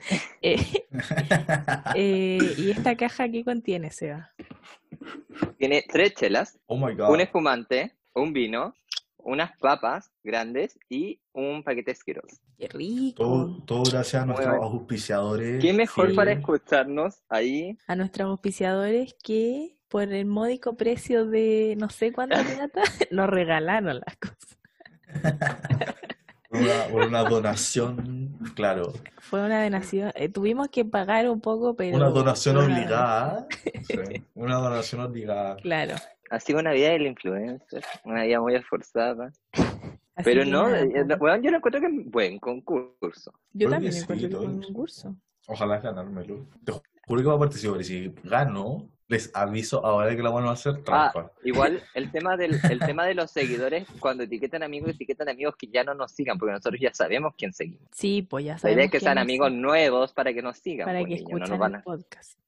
[0.42, 0.56] Eh,
[1.94, 4.30] eh, y esta caja ¿qué contiene, Seba?
[5.58, 7.10] Tiene tres chelas, Oh my god.
[7.10, 8.74] un espumante, un vino,
[9.24, 12.40] unas papas grandes y un paquete de Skittles.
[12.58, 13.22] Qué rico.
[13.22, 14.62] Todo, todo gracias a nuestros Bueno.
[14.64, 15.62] auspiciadores.
[15.62, 16.16] ¿Qué mejor Sí.
[16.16, 17.76] para escucharnos ahí?
[17.86, 22.36] A nuestros auspiciadores que por el módico precio de no sé cuánta
[22.68, 24.58] plata nos regalaron las cosas.
[26.48, 28.92] Por una, una donación, claro.
[29.20, 33.46] Fue una donación, eh, tuvimos que pagar un poco, pero Una donación obligada.
[33.86, 35.56] Sí, una donación obligada.
[35.56, 35.94] Claro.
[36.30, 39.32] Ha sido una vida del influencer, una vida muy esforzada.
[40.14, 43.32] Así Pero no, nada, eh, bueno, yo lo encuentro que es un buen concurso.
[43.52, 45.16] yo creo también encuentro sí, que concurso.
[45.46, 46.46] Ojalá ganármelo.
[46.64, 46.72] Te
[47.06, 47.80] juro que va a participar.
[47.80, 51.32] Y si gano, les aviso ahora que la van a hacer Ah, trampa.
[51.42, 55.66] igual el tema del el tema de los seguidores, cuando etiquetan amigos, etiquetan amigos que
[55.68, 57.88] ya no nos sigan, porque nosotros ya sabemos quién seguimos.
[57.92, 60.58] Sí, pues ya La idea sabemos es que sean amigos sigue, nuevos para que nos
[60.58, 60.86] sigan.
[60.86, 62.38] para pues, que no escuchen van el a- podcast.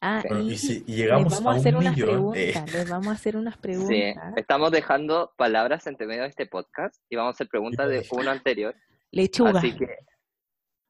[0.00, 2.72] Ah, Bueno, y y si les llegamos vamos a hacer un unas millón, eh, preguntas,
[2.74, 4.32] les vamos a hacer unas Sí, preguntas.
[4.36, 8.30] estamos dejando palabras entre medio de este podcast y vamos a hacer preguntas de uno
[8.30, 8.74] anterior.
[9.10, 9.58] Lechuga.
[9.58, 9.86] Así que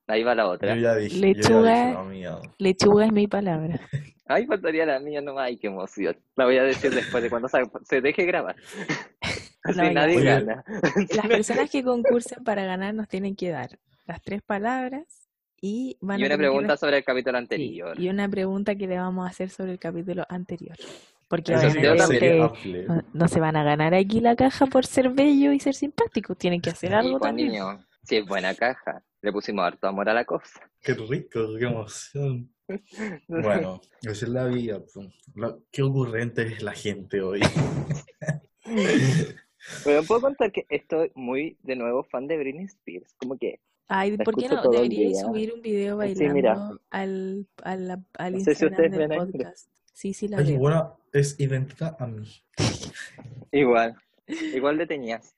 [0.06, 0.74] ahí va la otra.
[0.74, 2.04] yo ya dije, yo ya Lechuga.
[2.10, 2.30] dije.
[2.58, 3.80] Lechuga es mi palabra.
[4.26, 5.46] Ay, faltaría la mía nomás.
[5.46, 6.16] Ay, qué emoción.
[6.36, 8.54] La voy a decir después de cuando se, se deje grabar.
[9.64, 10.24] Así No, nadie Oye.
[10.24, 10.64] gana.
[11.16, 15.19] Las personas que concursen para ganar nos tienen que dar las tres palabras
[15.60, 18.00] y van Y a una que pregunta sobre el capítulo Sí, anterior.
[18.00, 20.76] y una pregunta que le vamos a hacer sobre el capítulo anterior.
[21.28, 22.52] Porque sí, obviamente no,
[23.12, 26.34] no se van a ganar aquí la caja por ser bello y ser simpático.
[26.34, 27.52] Tienen que hacer algo pues, también.
[27.52, 29.02] niño, sí, es buena caja.
[29.22, 30.60] Le pusimos harto amor a la cosa.
[30.80, 32.52] Qué rico, qué emoción.
[33.28, 34.80] Bueno, esa es la vida.
[35.72, 37.40] qué ocurrente es la gente hoy.
[39.84, 43.12] Pero puedo contar que estoy muy, de nuevo, fan de Britney Spears.
[43.18, 43.60] Como que,
[43.92, 44.62] Ay, ¿por qué no?
[44.70, 46.70] Debería subir un video Sí, bailando mira.
[46.90, 49.68] al, al, al No sé si Instagram ustedes del ven ahí, pero- podcast.
[49.92, 50.58] Sí, sí, la Ay, veo.
[50.60, 52.24] buena, es idéntica a mí.
[53.52, 53.96] igual,
[54.54, 55.34] igual le tenías.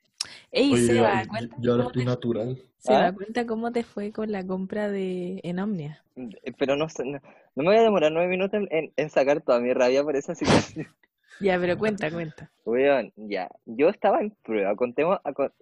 [0.50, 2.62] Ey, Oye, Seba, yo, cuenta yo ahora estoy natural.
[2.78, 3.12] Seba, ¿Ah?
[3.12, 6.04] cuenta cómo te fue con la compra de en Omnia.
[6.16, 7.12] Eh, Pero no, sé, no,
[7.54, 10.34] no me voy a demorar nueve minutos en- en sacar toda mi rabia por esa
[10.34, 10.86] situación.
[11.42, 12.50] Ya, pero cuenta, cuenta.
[12.64, 15.18] Weón, ya, yo estaba en prueba, contemos,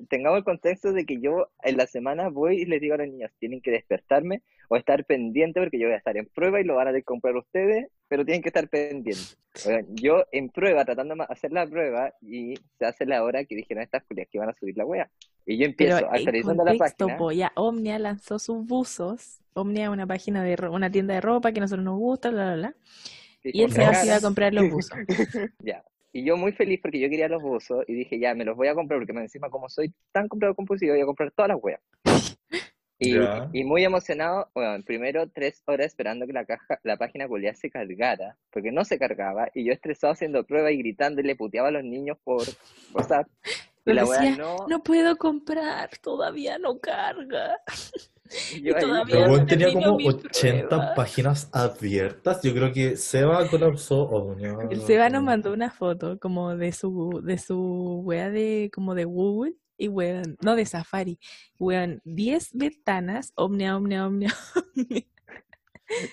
[0.08, 3.08] tengamos el contexto de que yo en la semana voy y les digo a los
[3.08, 6.64] niños, tienen que despertarme o estar pendiente porque yo voy a estar en prueba y
[6.64, 9.38] lo van a comprar ustedes, pero tienen que estar pendientes.
[9.66, 13.56] Weón, yo en prueba, tratando de hacer la prueba y se hace la hora que
[13.56, 15.10] dijeron estas culias que iban a subir la wea.
[15.46, 17.16] Y yo Pero empiezo actualizando la página.
[17.16, 19.40] po, ya Omnia lanzó sus buzos.
[19.54, 22.44] Omnia es una página de una tienda de ropa que a nosotros nos gusta, bla,
[22.44, 22.74] bla, bla.
[23.42, 24.98] Y él se va, a comprar los buzos.
[25.60, 25.84] Ya.
[26.12, 28.66] Y yo muy feliz porque yo quería los buzos y dije, ya, me los voy
[28.66, 31.58] a comprar porque más encima como soy tan comprado compulsivo, voy a comprar todas las
[31.62, 31.80] weas.
[33.02, 37.70] Y, muy emocionado, bueno, primero tres horas esperando que la caja, la página culiá se
[37.70, 41.68] cargara, porque no se cargaba, y yo estresado haciendo prueba y gritando y le puteaba
[41.68, 42.42] a los niños por
[42.92, 43.26] WhatsApp.
[43.86, 47.56] Y la wea decía, no, No puedo comprar, todavía no carga.
[48.54, 50.94] y yo no weón tenía como mi 80 prueba.
[50.94, 52.42] páginas abiertas.
[52.42, 54.02] Yo creo que Seba colapsó.
[54.02, 54.70] Oh, no.
[54.70, 59.04] El Seba nos mandó una foto como de su, de su wea de, como de
[59.04, 61.18] Google y weón, no de Safari,
[61.58, 64.30] weón, 10 ventanas, omnia, omnia, omnia,
[64.76, 65.02] omnia.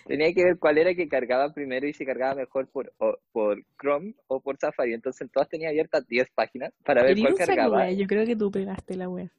[0.07, 3.61] tenía que ver cuál era que cargaba primero y si cargaba mejor por, o- por
[3.79, 4.93] Chrome o por Safari.
[4.93, 7.77] Entonces todas tenía abiertas 10 páginas para ver cuál cargaba.
[7.77, 9.29] wea, Yo creo que tú pegaste la wea.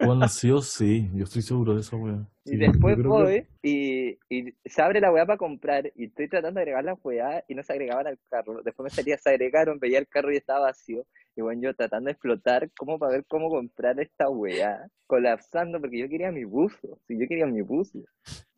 [0.00, 1.10] Bueno, sí o sí.
[1.14, 2.26] Yo estoy seguro de esa wea.
[2.44, 6.62] Y después voy y, y se abre la weá para comprar y estoy tratando de
[6.62, 8.62] agregar la weá y no se agregaban al carro.
[8.62, 11.06] Después me salía, se agregaron, veía el carro y estaba vacío.
[11.36, 15.98] Y bueno, yo tratando de explotar como para ver cómo comprar esta weá, colapsando porque
[15.98, 18.00] yo quería mi buzo, si yo quería mi buzo.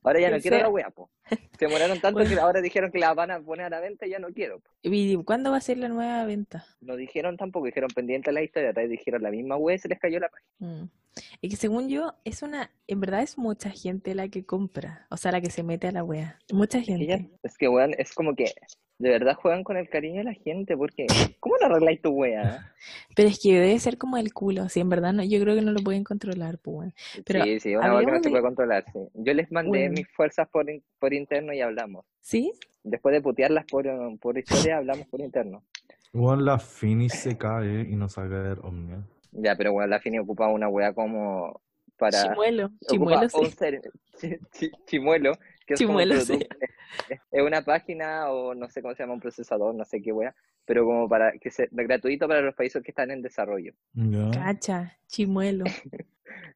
[0.03, 1.11] Ahora ya no quiero la weá, po.
[1.31, 2.35] Se demoraron tanto Bueno.
[2.35, 4.61] que ahora dijeron que la van a poner a la venta y ya no quiero.
[4.61, 4.71] po.
[4.83, 6.67] ¿Y cuándo va a ser la nueva venta?
[6.81, 9.89] No dijeron tampoco, dijeron pendiente a la historia, atrás dijeron la misma weá y se
[9.89, 10.83] les cayó la página.
[10.83, 10.91] Mm.
[11.43, 15.17] Y que según yo, es una, en verdad es mucha gente la que compra, o
[15.17, 16.39] sea, la que se mete a la wea.
[16.53, 17.31] Mucha gente.
[17.43, 18.47] es que weón, es como que
[18.99, 21.07] De verdad juegan con el cariño de la gente, porque
[21.41, 22.73] ¿cómo no arregláis tu wea?
[23.17, 25.63] Pero es que debe ser como el culo, si en verdad no, yo creo que
[25.63, 26.93] no lo pueden controlar, pues bueno.
[27.27, 28.99] Pero sí, sí, una wea que no se de- puede controlar, sí.
[29.15, 29.95] Yo les mandé Bueno.
[29.95, 32.05] mis fuerzas por, in- por interno y hablamos.
[32.21, 32.53] ¿Sí?
[32.85, 33.87] Después de putearlas por,
[34.21, 35.65] por historia, hablamos por interno.
[36.13, 39.03] Igual la Fini se cae y no sabe caer Omnia.
[39.33, 41.61] Ya, pero bueno, la Fini ocupa una wea como
[41.97, 42.23] para...
[42.29, 43.37] Chimuelo, chimuelo, sí.
[43.41, 43.81] un ser-
[44.21, 45.33] chi- chi- chimuelo,
[45.67, 46.33] que es como un Chimuelo, sí.
[46.35, 46.57] producto-
[47.31, 50.35] es, una página o no sé cómo se llama, un procesador, no sé qué wea,
[50.65, 53.73] pero como para que sea gratuito para los países que están en desarrollo.
[54.33, 55.65] Cacha, chimuelo.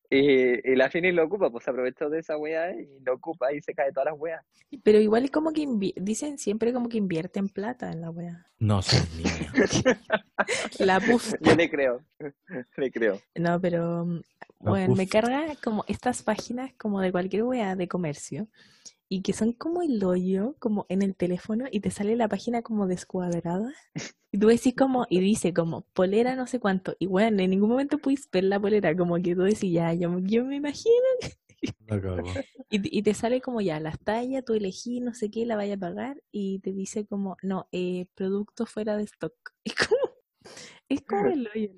[0.09, 3.53] Y, y la Fini lo ocupa, pues se aprovechó de esa wea y lo ocupa
[3.53, 4.41] y se cae todas las weas.
[4.83, 5.67] Pero igual es como que
[5.97, 8.47] dicen siempre como que invierten plata en la wea.
[8.59, 9.83] No, son niños.
[10.79, 11.35] La puf.
[11.41, 12.03] Yo le creo,
[12.77, 13.21] le creo.
[13.35, 14.21] No, pero mm,
[14.61, 18.49] bueno, me carga como estas páginas como de cualquier wea de comercio
[19.09, 22.63] y que son como el hoyo, como en el teléfono y te sale la página
[22.63, 23.73] como descuadrada
[24.33, 27.71] y tú decís como, y dice como polera no sé cuánto y bueno, en ningún
[27.71, 31.05] momento puedes ver la polera, como que tú decís ya, yo, yo me imagino
[32.71, 35.79] y te sale como ya las tallas, tú elegí no sé qué, la vaya a
[35.79, 39.35] pagar y te dice como, no, eh, producto fuera de stock.
[39.65, 40.06] Es como,
[40.89, 41.71] es como el hoyo.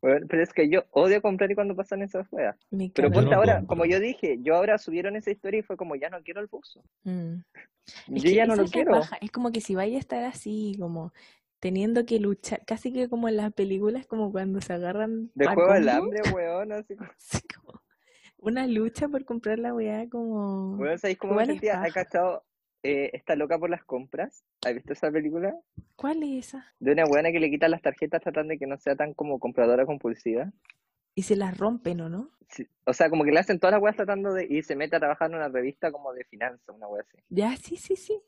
[0.00, 2.56] Bueno, pero es que yo odio comprar y cuando pasan esas weas.
[2.72, 3.68] Me Pero ponte no ahora, compro.
[3.68, 6.48] como yo dije, yo ahora subieron esa historia y fue como, ya no quiero el
[6.48, 6.82] buzo.
[7.04, 7.34] Mm.
[7.86, 8.92] Es Yo que ya no lo quiero.
[8.92, 11.12] paja, Es como que si vaya a estar así, como
[11.60, 15.72] teniendo que luchar, casi que como en las películas, como cuando se agarran De juego
[15.72, 16.96] del hambre, weón, así
[17.54, 17.80] como...
[18.38, 21.80] una lucha por comprar la weá, como Weón, ¿sabéis cómo me sentía?
[21.80, 22.44] ¿Has cachado?
[22.82, 24.44] Eh, está loca por las compras.
[24.66, 25.54] ¿Has visto esa película?
[25.96, 26.66] ¿Cuál es esa?
[26.80, 29.38] De una buena que le quita las tarjetas tratando de que no sea tan como
[29.38, 30.50] compradora compulsiva.
[31.14, 32.30] Y se las rompen, ¿o no?
[32.48, 34.46] Sí, O sea, como que le hacen todas las weas tratando de...
[34.48, 37.18] Y se mete a trabajar en una revista como de finanzas, una wea así.
[37.28, 38.20] Ya, sí, sí, sí.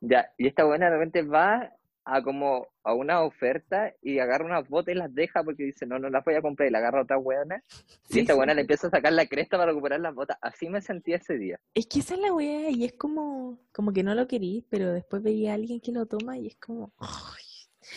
[0.00, 1.72] Ya, y esta buena de repente va
[2.12, 5.98] a como a una oferta y agarra unas botas y las deja porque dice, no,
[5.98, 7.62] no las voy a comprar y la agarra otra buena.
[8.08, 8.36] Y Sí, esta sí.
[8.36, 10.36] buena le empieza a sacar la cresta para recuperar las botas.
[10.42, 11.60] Así me sentí ese día.
[11.74, 14.92] Es que esa es la weá y es como, como que no lo querís, pero
[14.92, 17.49] después veía a alguien que lo toma y es como, ay.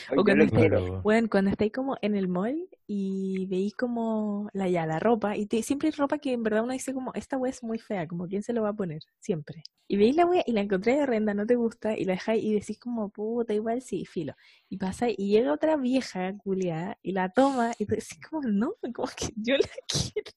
[0.07, 0.69] Ay, O cuando estáis-.
[1.01, 5.45] Bueno, cuando estáis como en el mall y veis como la ya la ropa, y
[5.47, 8.07] te- siempre hay ropa que en verdad uno dice como, esta wea es muy fea,
[8.07, 9.63] como quién se lo va a poner, siempre.
[9.87, 12.43] Y veis la wea y la encontráis de renda, no te gusta, y la dejáis
[12.43, 14.33] y decís como, puta, igual sí, filo.
[14.69, 18.75] Y pasa, y llega otra vieja culiada y la toma, y tú decís como, no,
[18.93, 20.31] como que yo la quiero.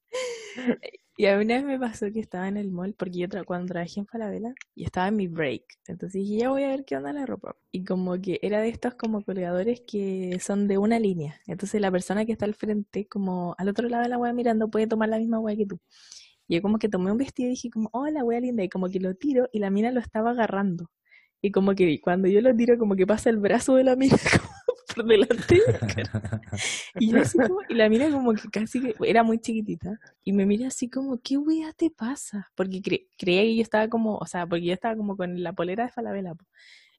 [1.19, 3.69] Y a una vez me pasó que estaba en el mall, porque yo tra- cuando
[3.73, 5.63] trabajé en Falabella, y estaba en mi break.
[5.87, 7.57] Entonces dije, ya voy a ver qué onda la ropa.
[7.73, 11.41] Y como que era de estos como colgadores que son de una línea.
[11.47, 14.69] Entonces la persona que está al frente, como al otro lado de la wea mirando,
[14.71, 15.81] puede tomar la misma wea que tú.
[16.49, 18.63] Y yo como que tomé un vestido y dije como, oh, la wea linda.
[18.65, 20.91] Y como que lo tiro y la mina lo estaba agarrando.
[21.43, 24.17] Y como que cuando yo lo tiro, como que pasa el brazo de la mina
[25.03, 25.63] por delante.
[26.99, 30.33] Y yo así como, y la mina como que casi que, era muy chiquitita, y
[30.33, 32.51] me mira así como, ¿qué wea te pasa?
[32.55, 35.53] Porque cre- creía que yo estaba como, o sea, porque yo estaba como con la
[35.53, 36.45] polera de Falabella, po.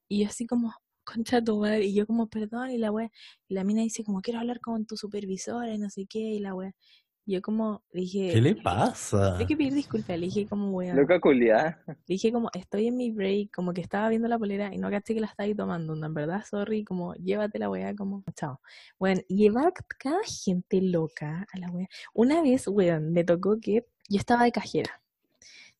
[0.08, 0.72] y yo así como,
[1.04, 3.10] concha tu madre, y yo como, perdón, y la wea,
[3.48, 6.38] y la mina dice como, quiero hablar con tu supervisora, y no sé qué, y
[6.40, 6.72] la wea,
[7.06, 9.36] y yo como, dije, ¿Qué le pasa?
[9.36, 11.78] Hay que pedir disculpas, le dije como, wea, Loca culiada.
[11.86, 14.90] le dije como, estoy en mi break, como que estaba viendo la polera y no
[14.90, 18.60] caché que la estaba ahí tomando, en verdad, sorry, como, llévate la weá, como, chao.
[18.98, 21.86] Bueno, llevar cada gente loca a la weá.
[22.14, 25.02] Una vez, weón, me tocó que yo estaba de cajera.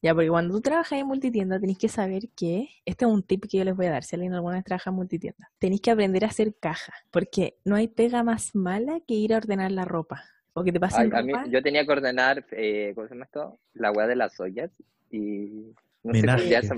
[0.03, 3.47] Ya, porque cuando tú trabajas en multitienda tenés que saber que, este es un tip
[3.49, 5.91] que yo les voy a dar, si alguien alguna vez trabaja en multitienda, tenéis que
[5.91, 9.85] aprender a hacer caja, porque no hay pega más mala que ir a ordenar la
[9.85, 10.23] ropa.
[10.55, 11.47] O que te Ay, pasen a mí, ropa.
[11.47, 13.59] yo tenía que ordenar, eh, ¿cómo se llama esto?
[13.75, 14.71] La wea de las ollas
[15.11, 16.43] y no sé Menaje.
[16.43, 16.75] cómo ya se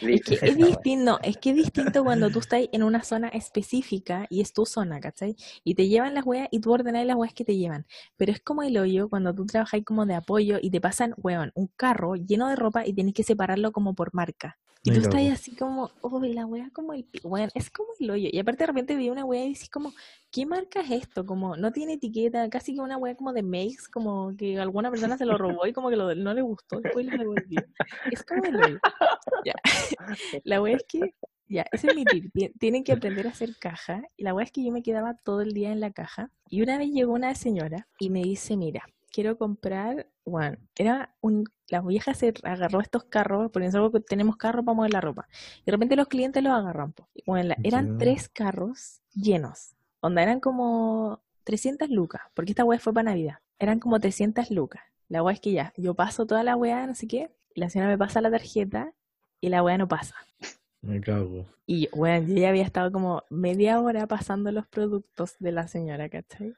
[0.00, 4.26] Es que es distinto, es que es distinto cuando tú estás en una zona específica
[4.30, 5.36] y es tu zona, ¿cachai?
[5.64, 7.86] Y te llevan las weas y tú ordenas las weas que te llevan.
[8.16, 11.52] Pero es como el hoyo cuando tú trabajas como de apoyo y te pasan, weón,
[11.54, 14.58] un carro lleno de ropa y tienes que separarlo como por marca.
[14.84, 18.10] Y tú estás así como, oh, y la wea como el, weón, es como el
[18.10, 18.28] hoyo.
[18.32, 19.92] Y aparte de repente vi una wea y dices como,
[20.32, 21.24] ¿qué marca es esto?
[21.24, 25.16] Como, no tiene etiqueta, casi que una wea como de Makes, como que alguna persona
[25.16, 27.60] se lo robó y como que lo- no le gustó, después lo devolvió.
[28.10, 28.78] Es como el hoyo.
[29.44, 29.54] Ya.
[30.44, 31.14] La wea es que,
[31.48, 32.32] ya, ese es mi tip.
[32.34, 34.02] Tien- Tienen que aprender a hacer caja.
[34.16, 36.30] Y la wea es que yo me quedaba todo el día en la caja.
[36.48, 41.44] Y una vez llegó una señora y me dice, mira, quiero comprar, bueno, era un,
[41.72, 45.26] la vieja se agarró estos carros, porque nosotros tenemos carros para mover la ropa.
[45.62, 46.92] Y de repente los clientes los agarran.
[46.92, 47.08] po.
[47.26, 49.74] Bueno, la- eran tres carros llenos.
[50.00, 53.36] Onda, eran como 300 lucas, porque esta wea fue para Navidad.
[53.58, 54.82] Eran como 300 lucas.
[55.08, 57.70] La wea es que ya, yo paso toda la wea, no sé qué, y la
[57.70, 58.92] señora me pasa la tarjeta
[59.40, 60.14] y la wea no pasa.
[60.82, 61.46] Me cago.
[61.66, 66.08] Y bueno, yo ya había estado como media hora pasando los productos de la señora,
[66.08, 66.54] ¿cachai?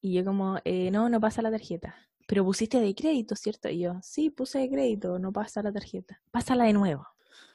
[0.00, 1.96] Y yo como, eh, no, no pasa la tarjeta.
[2.26, 3.68] Pero pusiste de crédito, ¿cierto?
[3.68, 6.20] Y yo, sí, puse de crédito, no pasa la tarjeta.
[6.30, 7.06] Pásala de nuevo.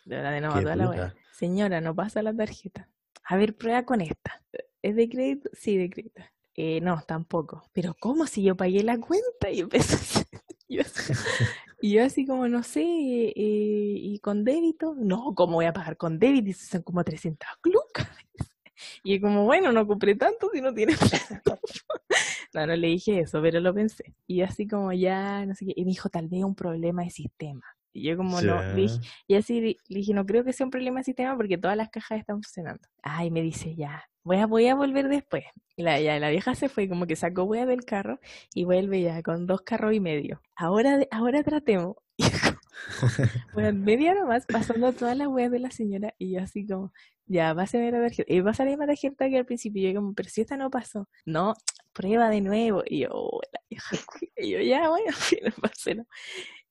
[0.06, 1.16] De verdad, de nuevo, toda la wea.
[1.34, 2.90] Señora, no pasa la tarjeta.
[3.24, 4.44] A ver, prueba con esta.
[4.82, 5.50] ¿Es de crédito?
[5.54, 6.22] Sí, de crédito.
[6.56, 7.64] Eh, no, tampoco.
[7.74, 9.50] Pero ¿cómo si yo pagué la cuenta?
[9.50, 10.26] Y empecé
[10.70, 10.84] yo
[11.82, 14.96] y yo así como, no sé, eh, ¿y con débito?
[14.98, 16.50] No, ¿cómo voy a pagar con débito?
[16.50, 18.10] Y son como 300 lucas.
[19.04, 21.60] Y como, bueno, no compré tanto si no tiene plata.
[22.54, 24.16] No, no le dije eso, pero lo pensé.
[24.28, 25.74] Y así como ya, no sé qué.
[25.76, 27.62] Y me dijo, tal vez un problema de sistema.
[27.94, 31.00] Y yo como no, dije, y así le dije, no creo que sea un problema
[31.00, 32.82] de sistema porque todas las cajas están funcionando.
[33.04, 35.44] Ay, me dice, ya, voy a, voy a volver después.
[35.76, 38.20] Y la, ya, la vieja se fue, como que sacó hueá del carro
[38.54, 40.42] y vuelve ya con dos carros y medio.
[40.56, 41.96] Ahora, de- ahora tratemos.
[42.88, 46.66] Y bueno, media hora más pasando todas las weas de la señora y yo así
[46.66, 46.92] como,
[47.26, 48.34] ya, pásame la tarjeta.
[48.34, 50.70] Y va a salir la tarjeta que al principio yo como, pero si esta no
[50.70, 51.08] pasó.
[51.26, 51.54] No,
[51.94, 52.84] prueba de nuevo.
[52.86, 53.40] Y yo.
[54.36, 56.06] Y yo, ya, bueno, filo, páselo.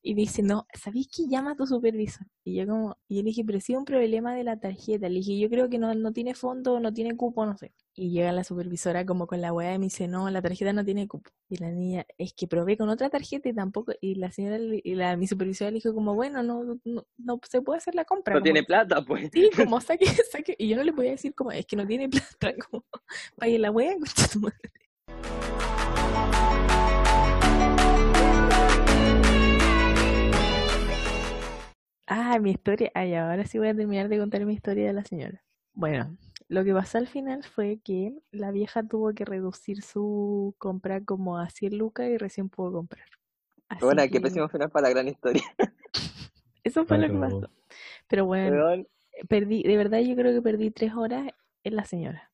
[0.09, 2.27] Y dice, no, ¿sabéis que llama a tu supervisor?
[2.43, 5.07] Y yo como, y yo le dije, pero si es un problema de la tarjeta.
[5.07, 7.75] Le dije, yo creo que no, no tiene fondo, no tiene cupo, no sé.
[7.95, 10.83] Y llega la supervisora como con la weá y me dice, no, la tarjeta no
[10.83, 11.31] tiene cupo.
[11.51, 14.95] Y la niña, es que probé con otra tarjeta y tampoco, y la señora, y
[14.95, 18.33] la, mi supervisora le dijo como, bueno, no, no, no se puede hacer la compra.
[18.33, 19.29] No como, tiene plata, pues.
[19.31, 20.57] Sí, como saque, saque.
[20.59, 22.83] Y yo no le podía decir como, es que no tiene plata, como,
[23.37, 24.73] pague la concha tu madre.
[32.11, 32.91] Ah, mi historia.
[32.95, 35.45] Ay, ahora sí voy a terminar de contar mi historia de la señora.
[35.75, 36.17] Bueno,
[36.49, 41.39] lo que pasó al final fue que la vieja tuvo que reducir su compra como
[41.39, 43.07] a 100 lucas y recién pudo comprar.
[43.69, 45.43] Así Bueno, qué que pésimo final para la gran historia.
[46.65, 47.51] eso fue lo que pasó.
[48.09, 48.87] Pero bueno,
[49.29, 51.31] perdí, de verdad yo creo que perdí tres horas
[51.63, 52.33] en la señora.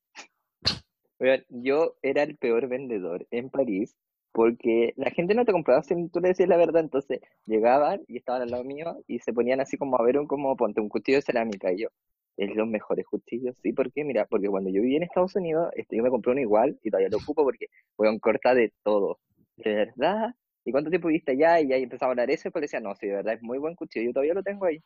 [1.49, 3.97] yo era el peor vendedor en París
[4.35, 8.17] porque la gente no te compraba si tú le decías la verdad, entonces llegaban y
[8.17, 10.89] estaban al lado mío y se ponían así como a ver un, como, ponte, un
[10.89, 11.89] cuchillo de cerámica y yo,
[12.37, 13.73] es los mejores cuchillos, ¿sí?
[13.73, 14.03] ¿Por qué?
[14.03, 16.91] Mira, porque cuando yo viví en Estados Unidos, este, yo me compré uno igual y
[16.91, 17.67] todavía lo ocupo porque,
[17.97, 19.21] weón, corta de todo,
[19.57, 20.35] de verdad.
[20.65, 21.61] ¿Y cuánto tiempo viviste allá?
[21.61, 23.59] Y ahí empezaba a hablar eso y pues decía, no, sí, de verdad es muy
[23.59, 24.83] buen cuchillo, yo todavía lo tengo ahí.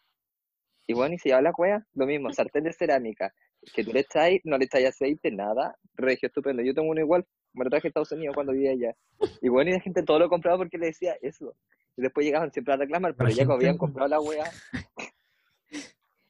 [0.87, 3.33] Y bueno, y se lleva la cueva, lo mismo, sartén de cerámica,
[3.75, 6.63] que tú le echáis, no le echáis aceite, nada, regio, estupendo.
[6.63, 8.95] Yo tengo uno igual, me lo traje a Estados Unidos cuando vivía allá.
[9.41, 11.55] Y bueno, y la gente todo lo compraba porque le decía eso.
[11.97, 14.45] Y después llegaban siempre a reclamar, pero La ya que habían comprado la wea,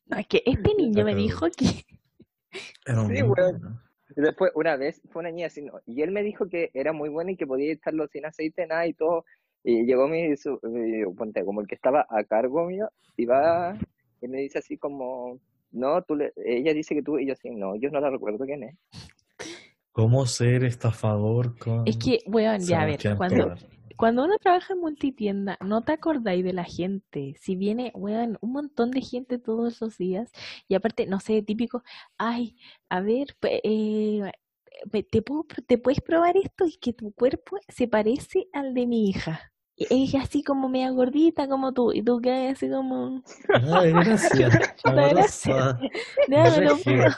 [0.07, 1.85] No, es que este niño me dijo que
[2.87, 3.29] Era Sí, weón.
[3.29, 3.83] bueno.
[4.17, 5.81] Y después, una vez, fue una niña así, ¿no?
[5.85, 8.87] y él me dijo que era muy bueno y que podía echarlo sin aceite, nada
[8.87, 9.27] y todo.
[9.63, 13.77] Y llegó mi, su- mi- ponte, como el que estaba a cargo mío, y va,
[14.23, 15.39] y me dice así como,
[15.71, 18.45] no, tú le, ella dice que tú, y yo así, no, yo no la recuerdo
[18.45, 18.77] quién es.
[19.93, 23.49] ¿Cómo ser estafador con Es que, weón, ya a ver, cuando,
[23.97, 27.35] cuando uno trabaja en multitienda, no te acordáis de la gente.
[27.41, 30.31] Si viene, weón, un montón de gente todos los días,
[30.69, 31.83] y aparte, no sé, típico,
[32.17, 32.57] ay,
[32.89, 34.31] a ver, pe- eh,
[35.11, 39.09] te, puedo, te puedes probar esto y que tu cuerpo se parece al de mi
[39.09, 39.53] hija.
[39.81, 44.75] Y Es así como media gordita como tú, y tú quedas así como, Ay, gracias.
[46.27, 47.17] Gracias.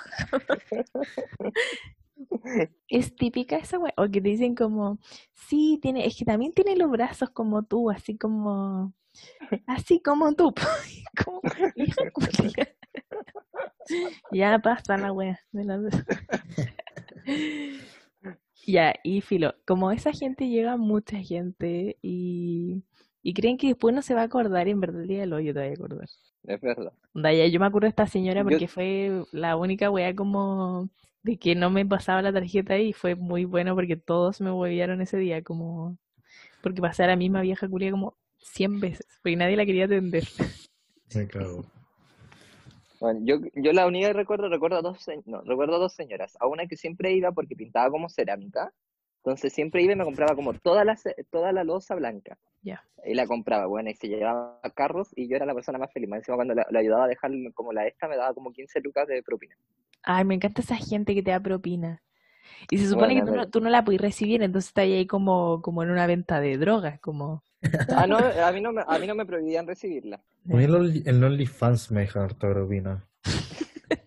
[2.88, 3.94] Es típica esa wea.
[3.96, 4.98] O que te dicen como,
[5.32, 8.92] sí, tiene, es que también tiene los brazos como tú, así como,
[9.66, 10.52] así como tú.
[11.24, 11.40] como.
[14.30, 15.40] Ya pasa la wea.
[18.70, 22.82] ya, y filo, como esa gente llega mucha gente y,
[23.22, 25.32] y creen que después no se va a acordar y en verdad el día del
[25.32, 26.08] hoyo te va a acordar.
[26.44, 26.92] Es verdad.
[27.50, 30.88] Yo me acuerdo de esta señora Yo- porque fue la única wea como
[31.22, 35.00] de que no me pasaba la tarjeta y fue muy bueno porque todos me huevearon
[35.02, 35.98] ese día como
[36.62, 40.24] porque pasé a la misma vieja culia como 100 veces porque nadie la quería atender.
[41.14, 41.64] Me cago.
[43.00, 46.36] Bueno, yo, yo la única que recuerdo, recuerdo a dos, no, recuerdo a dos señoras.
[46.38, 48.72] A una que siempre iba porque pintaba como cerámica.
[49.24, 50.98] Entonces siempre iba y me compraba como toda la,
[51.30, 52.38] toda la loza blanca.
[52.62, 52.84] Ya.
[53.04, 56.08] Y la compraba, bueno, y se llevaba carros y yo era la persona más feliz.
[56.08, 58.80] Más encima cuando la, la ayudaba a dejar como la esta, me daba como 15
[58.80, 59.56] lucas de propina.
[60.02, 62.02] Ay, me encanta esa gente que te da propina.
[62.70, 65.06] Y se supone Bueno, que tú no, tú no la puedes recibir, entonces estás ahí
[65.06, 67.42] como, como en una venta de drogas, como...
[67.94, 70.16] Ah, no, a mí no me, a mí no me prohibían recibirla.
[70.16, 73.06] A mí el Only- el OnlyFans me deja harta propina.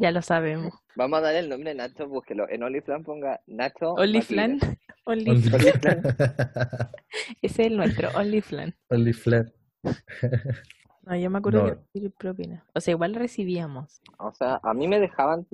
[0.00, 0.72] Ya lo sabemos.
[0.94, 2.48] Vamos a dar el nombre de Nacho, búsquelo.
[2.48, 4.60] En OnlyFans ponga Nacho OnlyFlan.
[5.04, 6.02] OnlyFlan.
[7.42, 8.76] Ese es el nuestro, OnlyFlan.
[8.90, 9.52] OnlyFlan.
[11.02, 11.66] No, yo me acuerdo No.
[11.66, 12.64] que recibir propina.
[12.74, 14.00] O sea, igual recibíamos.
[14.18, 15.46] O sea, a mí me dejaban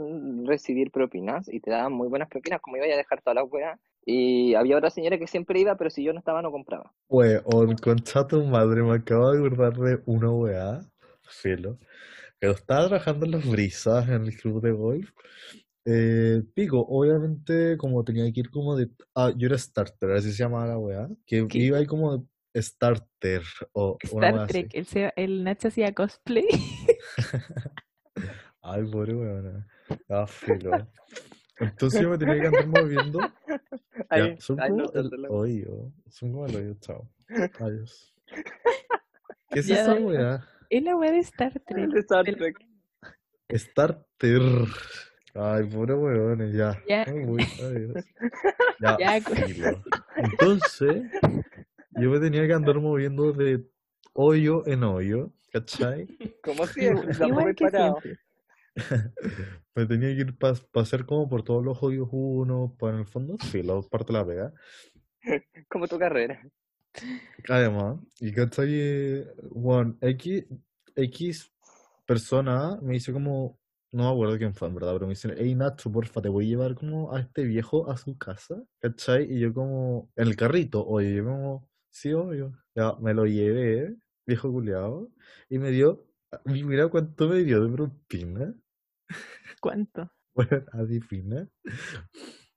[0.47, 3.81] recibir propinas y te daban muy buenas propinas, como iba a dejar todas las weas.
[4.07, 6.93] Y había otra señora que siempre iba, pero si yo no estaba, no compraba.
[7.09, 10.81] Weón, concha tu madre, me acabo de acordar de una weá,
[11.23, 11.79] filo,
[12.41, 15.11] que estaba trabajando en las brisas en el club de golf.
[15.87, 18.91] Eh, pico, obviamente, como tenía que ir como de.
[19.15, 21.09] Ah, yo era starter, así se llamaba la weá.
[21.27, 21.59] Que ¿Qué?
[21.59, 23.43] iba ahí como de starter
[23.73, 24.65] o una Star así.
[24.65, 26.47] Trek, el, el Nacho hacía cosplay.
[28.63, 29.67] Ay, pobre weona.
[30.09, 30.71] Ah, filo.
[31.61, 33.21] Entonces yo me tenía que andar moviendo.
[34.11, 35.29] Ya, Ahí, son ahí como no, el no, no.
[35.31, 35.93] oído.
[36.09, 37.09] Son como el oído, chao.
[37.61, 38.15] Adiós.
[39.51, 40.05] ¿Qué es Ya, esa ya.
[40.05, 40.49] weá?
[40.69, 41.91] Es la wea de Star Trek.
[41.91, 42.57] De Star Trek.
[43.53, 44.43] Starter.
[45.35, 46.81] Ay, pobre weones, ya.
[46.89, 47.05] Ya.
[47.27, 48.05] Voy, adiós.
[48.81, 49.23] Ya, Ya.
[50.17, 51.03] Entonces,
[51.93, 53.65] yo me tenía que andar moviendo de
[54.13, 56.07] hoyo en hoyo, ¿cachai?
[56.43, 58.01] Como siempre, Igual he que parado.
[58.01, 58.24] siempre.
[59.75, 63.07] Me tenía que ir para hacer como por todos los hoyos uno, para en el
[63.07, 64.53] fondo, filo, parte de la pega.
[65.69, 66.41] Como tu carrera.
[67.49, 70.45] Además, y cachai, bueno, X,
[70.95, 71.53] X
[72.07, 73.59] persona me dice como,
[73.93, 76.47] no me acuerdo quién fue en verdad, pero me dice, hey Nacho, porfa, te voy
[76.47, 79.25] a llevar como a este viejo a su casa, ¿cachai?
[79.33, 83.97] Y yo como, en el carrito, oye, yo como, sí, obvio, ya, me lo llevé,
[84.27, 85.11] viejo culiado,
[85.49, 86.07] y me dio,
[86.45, 88.55] mira cuánto me dio de propina,
[89.61, 90.11] ¿Cuánto?
[90.35, 91.49] bueno, adivina,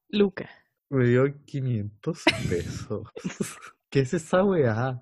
[0.09, 0.49] Luca.
[0.89, 3.07] me dio 500 pesos.
[3.89, 5.01] ¿Qué es esa weá?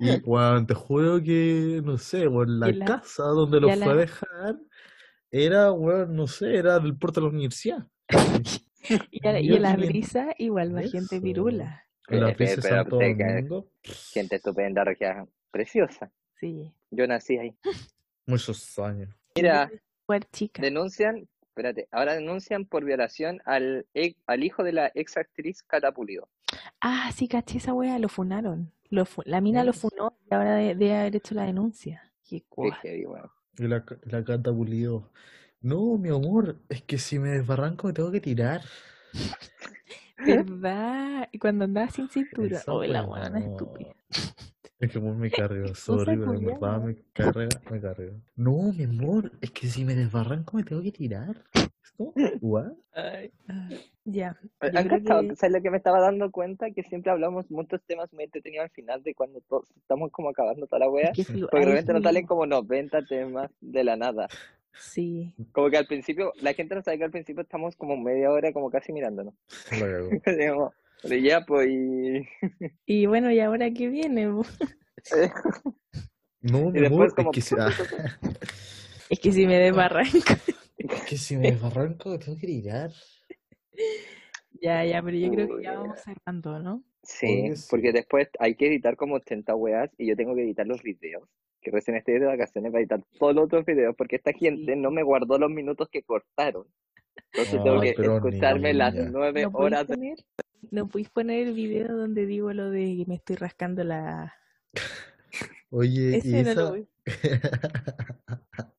[0.00, 3.84] Y, weón, te juro que, no sé, weón, la la- casa donde lo a fue
[3.84, 4.56] a la- dejar
[5.30, 7.88] era, weón, no sé, era del puerto de la universidad.
[9.10, 11.84] Y a, y a la 500 brisa igual va gente virula.
[12.08, 13.70] En la de pero Santo te cae- Domingo,
[14.12, 16.12] Gente estupenda, regia, preciosa.
[16.38, 16.70] Sí.
[16.90, 17.56] Yo nací ahí.
[18.26, 19.08] muchos años.
[19.36, 19.70] Mira,
[20.60, 25.92] Denuncian, espérate, ahora denuncian por violación al, ex- al hijo de la ex actriz Cata
[25.92, 26.28] Pulido.
[26.80, 28.72] Ah, sí, caché esa wea, lo funaron.
[28.90, 29.74] Lo fu- la mina lo Mm.
[29.74, 32.12] funó y ahora de- debe haber hecho la denuncia.
[32.28, 32.42] Qué
[32.82, 33.06] heavy.
[33.58, 35.10] Y la, la cata pulido.
[35.60, 38.62] No, mi amor, es que si me desbarranco me tengo que tirar.
[40.18, 41.28] ¿Verdad?
[41.32, 42.62] Y cuando andaba sin cintura.
[42.66, 43.94] Oh, la buena estúpida.
[44.80, 48.12] Es que muy me carga, sorry, pero en verdad me carga, me carga.
[48.36, 51.42] No, mi amor, es que si me desbarranco me tengo que tirar.
[52.40, 52.72] ¿what?
[52.92, 53.30] Ay,
[54.04, 54.36] ya.
[54.60, 55.28] ¿Han Yo creo cachado?
[55.28, 56.70] que ¿Sabes lo que me estaba dando cuenta?
[56.72, 60.66] Que siempre hablamos muchos temas muy entretenidos al final de cuando todos estamos como acabando
[60.66, 61.12] toda la wea.
[61.16, 64.28] es que Porque repente nos salen como 90 temas de la nada.
[64.72, 65.32] Sí.
[65.52, 68.52] Como que al principio, la gente no sabe que al principio estamos como media hora
[68.52, 69.34] como casi mirándonos.
[70.26, 70.72] Digamos,
[71.06, 72.26] pero ya, pues, y,
[72.86, 74.26] Y bueno, ¿y ahora qué viene?
[74.26, 74.44] No,
[76.42, 77.30] y mi después amor, como...
[77.30, 77.54] es que, si,
[79.10, 80.34] Es que si me desbarranco.
[80.78, 82.90] es que si me desbarranco tengo que tirar.
[84.60, 86.82] Ya, ya, pero yo creo que ya vamos cerrando, ¿no?
[87.02, 90.82] Sí, porque después hay que editar como 80 weas y yo tengo que editar los
[90.82, 91.28] videos.
[91.60, 94.90] Que recién estoy de vacaciones para editar todos los otros videos porque esta gente no
[94.90, 96.66] me guardó los minutos que cortaron.
[97.32, 100.14] Entonces tengo que escucharme las nueve ¿No podéis horas de...
[100.70, 104.34] ¿no podéis poner el video donde digo lo de que me estoy rascando la...
[105.70, 106.60] Oye, y Ese no esa...
[106.60, 106.88] lo voy.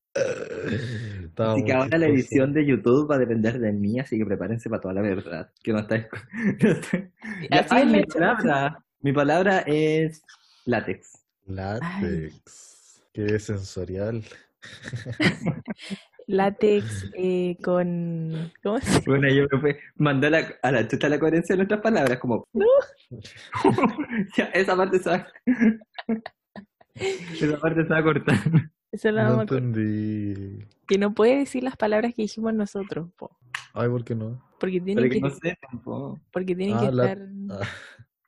[1.37, 4.69] Así que ahora la edición de YouTube va a depender de mí, así que prepárense
[4.69, 5.51] para toda la verdad.
[5.61, 5.97] Que no está.
[6.61, 8.85] no Así mi palabra.
[9.01, 10.23] Mi palabra es
[10.65, 11.19] látex.
[11.45, 13.03] Látex.
[13.13, 14.23] Qué sensorial.
[16.27, 18.51] Látex eh, con...
[18.63, 21.57] ¿Cómo se Bueno, yo me fue mandar a la, a la chuta la coherencia de
[21.57, 22.47] nuestras palabras, como.
[24.37, 25.27] ya, esa parte se va.
[26.95, 28.35] esa parte se va a cortar.
[28.91, 30.65] Eso lo No vamos a cor- entendí.
[30.87, 33.37] Que no puede decir las palabras que dijimos nosotros, po,
[33.73, 34.41] Ay, ¿por qué no?
[34.59, 36.19] porque tiene Para que, que no sepan, po.
[36.31, 37.27] porque tiene Ah, que la- estar...
[37.51, 37.67] Ah,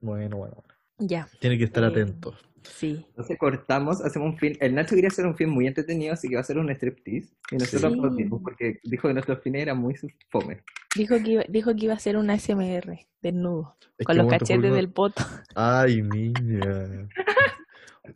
[0.01, 0.76] bueno, bueno, bueno.
[0.99, 2.35] Ya, Tiene que estar Eh, atento.
[2.63, 3.05] sí.
[3.09, 4.57] Entonces cortamos, hacemos un fin.
[4.59, 7.29] El Nacho quería hacer un fin muy entretenido, así que va a hacer un striptease.
[7.51, 7.99] Y nosotros Sí.
[7.99, 9.95] aplaudimos porque dijo que nuestros fines eran muy
[10.29, 10.63] fome.
[10.95, 14.73] Dijo que iba, dijo que iba a ser un ASMR desnudo, Es con los cachetes
[14.73, 15.23] del poto.
[15.55, 17.07] Ay, niña.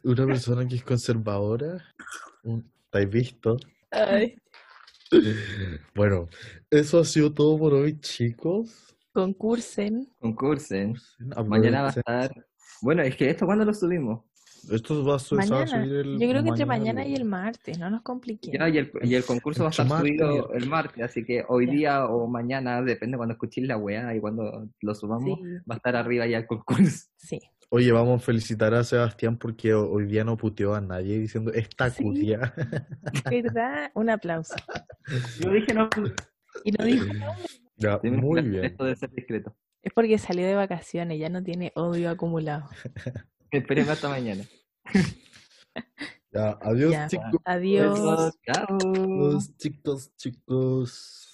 [0.03, 1.83] Una persona que es conservadora.
[2.43, 3.57] un- ¿Te has visto?
[3.91, 4.35] Ay,
[5.93, 6.27] Bueno,
[6.71, 8.95] eso ha sido todo por hoy, chicos.
[9.13, 10.07] concursen.
[10.19, 10.95] Concursen.
[11.45, 12.45] Mañana va a estar.
[12.81, 14.23] Bueno, es que esto, ¿cuándo lo subimos?
[14.71, 15.83] Esto va a, su- se va a Mañana.
[15.85, 18.59] subir el Yo creo que entre mañana y el martes, no nos compliquemos.
[18.59, 21.43] Ya, y, el, y el concurso va a estar martes, subido el martes, así que
[21.47, 21.71] hoy Ya.
[21.73, 25.77] día o mañana, depende cuando escuchéis la weá y cuando lo subamos, Sí, va a
[25.77, 27.07] estar arriba ya el concurso.
[27.17, 27.39] sí.
[27.73, 31.51] Oye, vamos a felicitar a Sebastián porque ho- hoy día no puteó a nadie diciendo
[31.53, 32.03] esta Sí.
[32.03, 32.53] culia.
[33.31, 33.91] ¿Verdad?
[33.95, 34.55] Un aplauso.
[35.39, 35.89] Yo dije no,
[36.65, 37.05] Y no dijo,
[37.77, 38.65] Ya, muy bien.
[38.65, 39.55] esto de ser discreto.
[39.81, 42.69] Es porque salió de vacaciones, ya no tiene odio acumulado.
[43.51, 44.43] Esperemos hasta mañana.
[46.31, 47.07] Ya, adiós Ya.
[47.07, 47.41] chicos.
[47.43, 48.33] Adiós.
[48.45, 49.39] Chao.
[49.57, 51.30] chicos, chicos.